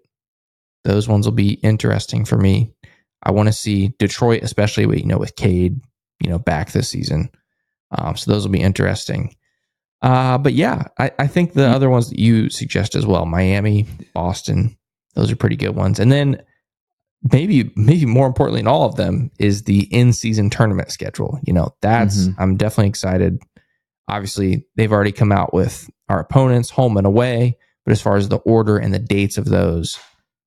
[0.83, 2.73] those ones will be interesting for me.
[3.23, 5.79] I want to see Detroit, especially with, you know with Cade,
[6.19, 7.29] you know back this season.
[7.91, 9.35] Um, so those will be interesting.
[10.01, 13.87] Uh, but yeah, I, I think the other ones that you suggest as well, Miami,
[14.13, 14.77] Boston,
[15.15, 15.99] those are pretty good ones.
[15.99, 16.41] And then
[17.31, 21.39] maybe maybe more importantly in all of them is the in-season tournament schedule.
[21.43, 22.35] You know, that's Mhm.
[22.37, 23.39] I'm definitely excited.
[24.09, 28.27] Obviously, they've already come out with our opponents home and away, but as far as
[28.27, 29.97] the order and the dates of those,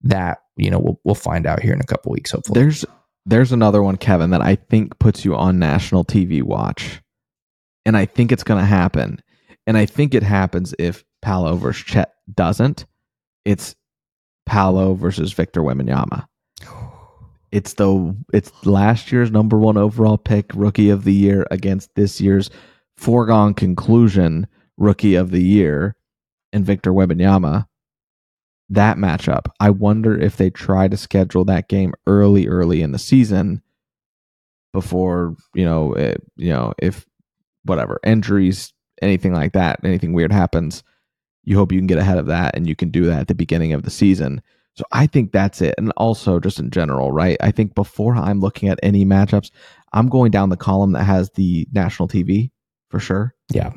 [0.01, 2.59] that you know we'll we'll find out here in a couple weeks hopefully.
[2.59, 2.85] There's
[3.25, 7.01] there's another one, Kevin, that I think puts you on national TV watch,
[7.85, 9.21] and I think it's going to happen.
[9.65, 12.85] And I think it happens if Paolo versus Chet doesn't.
[13.43, 13.75] It's
[14.45, 16.25] Paolo versus Victor Wembanyama.
[17.51, 22.21] It's the it's last year's number one overall pick, rookie of the year against this
[22.21, 22.49] year's
[22.95, 25.95] foregone conclusion rookie of the year,
[26.53, 27.67] and Victor Wembanyama.
[28.69, 32.99] That matchup, I wonder if they try to schedule that game early, early in the
[32.99, 33.61] season,
[34.73, 37.05] before you know, it, you know, if
[37.63, 40.83] whatever injuries, anything like that, anything weird happens,
[41.43, 43.35] you hope you can get ahead of that, and you can do that at the
[43.35, 44.41] beginning of the season.
[44.77, 45.73] So I think that's it.
[45.79, 47.37] And also just in general, right?
[47.41, 49.49] I think before I'm looking at any matchups,
[49.93, 52.51] I'm going down the column that has the national TV
[52.89, 53.33] for sure.
[53.51, 53.71] Yeah.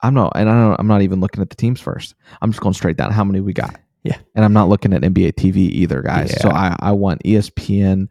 [0.00, 2.14] I'm not and I don't I'm not even looking at the teams first.
[2.40, 3.80] I'm just going straight down how many we got.
[4.04, 4.18] Yeah.
[4.34, 6.40] And I'm not looking at NBA TV either, guys.
[6.40, 8.08] So I, I want ESPN,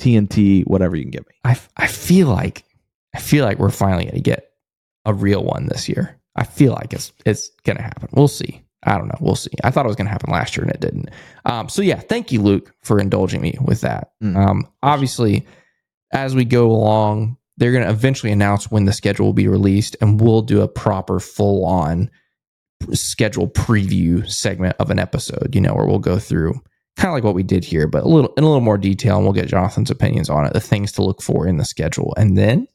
[0.00, 1.34] TNT, whatever you can give me.
[1.44, 2.64] I, I feel like
[3.14, 4.50] I feel like we're finally going to get
[5.04, 6.18] a real one this year.
[6.36, 8.08] I feel like it's it's going to happen.
[8.12, 8.62] We'll see.
[8.82, 9.18] I don't know.
[9.20, 9.52] We'll see.
[9.62, 11.10] I thought it was going to happen last year and it didn't.
[11.44, 14.12] Um, so yeah, thank you, Luke, for indulging me with that.
[14.22, 14.36] Mm.
[14.36, 15.46] Um, obviously,
[16.12, 19.96] as we go along, they're going to eventually announce when the schedule will be released,
[20.00, 22.10] and we'll do a proper full on
[22.92, 25.54] schedule preview segment of an episode.
[25.54, 26.60] You know, where we'll go through
[26.96, 29.16] kind of like what we did here, but a little in a little more detail,
[29.16, 32.14] and we'll get Jonathan's opinions on it, the things to look for in the schedule,
[32.16, 32.68] and then,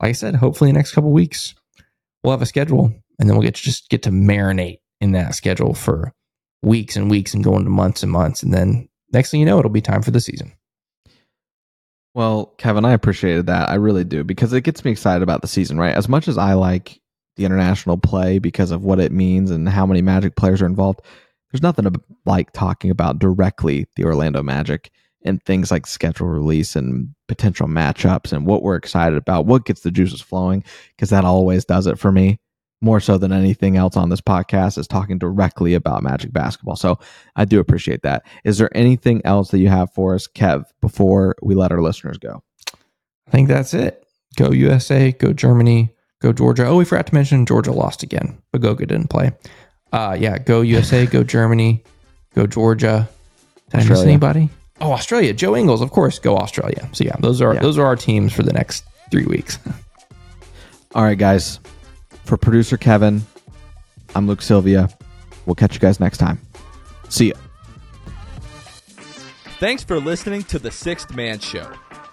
[0.00, 1.54] like I said, hopefully the next couple weeks
[2.22, 5.34] we'll have a schedule, and then we'll get to just get to marinate in that
[5.34, 6.12] schedule for
[6.62, 9.58] weeks and weeks and go into months and months, and then next thing you know,
[9.58, 10.52] it'll be time for the season.
[12.14, 13.70] Well, Kevin, I appreciated that.
[13.70, 15.94] I really do because it gets me excited about the season, right?
[15.94, 17.00] As much as I like
[17.36, 21.00] the international play because of what it means and how many Magic players are involved,
[21.50, 21.86] there's nothing
[22.26, 24.90] like talking about directly the Orlando Magic
[25.24, 29.82] and things like schedule release and potential matchups and what we're excited about, what gets
[29.82, 30.64] the juices flowing,
[30.96, 32.38] because that always does it for me
[32.82, 36.74] more so than anything else on this podcast is talking directly about Magic basketball.
[36.74, 36.98] So
[37.36, 38.26] I do appreciate that.
[38.44, 42.18] Is there anything else that you have for us, Kev, before we let our listeners
[42.18, 42.42] go?
[43.28, 44.04] I think that's it.
[44.36, 46.64] Go USA, go Germany, go Georgia.
[46.66, 49.32] Oh, we forgot to mention Georgia lost again, but Goga didn't play.
[49.92, 51.82] Uh, yeah, go USA, go Germany,
[52.34, 53.08] Go Georgia.
[53.70, 54.48] Did I miss anybody?
[54.80, 55.34] Oh, Australia.
[55.34, 56.18] Joe Ingles, of course.
[56.18, 56.88] Go Australia.
[56.92, 57.60] So yeah, those are Yeah.
[57.60, 59.58] those are our teams for the next three weeks.
[60.94, 61.60] All right, guys.
[62.24, 63.22] For producer Kevin,
[64.14, 64.88] I'm Luke Sylvia.
[65.44, 66.40] We'll catch you guys next time.
[67.10, 67.34] See ya.
[69.58, 71.70] Thanks for listening to The Sixth Man Show.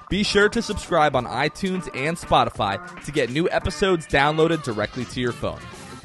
[0.09, 5.21] Be sure to subscribe on iTunes and Spotify to get new episodes downloaded directly to
[5.21, 5.59] your phone.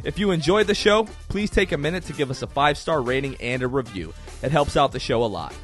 [0.05, 3.01] If you enjoyed the show, please take a minute to give us a five star
[3.01, 4.13] rating and a review.
[4.43, 5.55] It helps out the show a lot.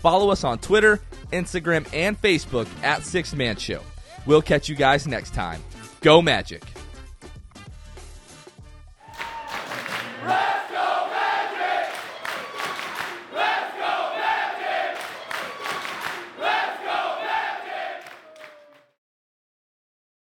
[0.00, 1.00] Follow us on Twitter,
[1.32, 3.80] Instagram, and Facebook at Sixth Man Show.
[4.26, 5.62] We'll catch you guys next time.
[6.00, 6.62] Go Magic!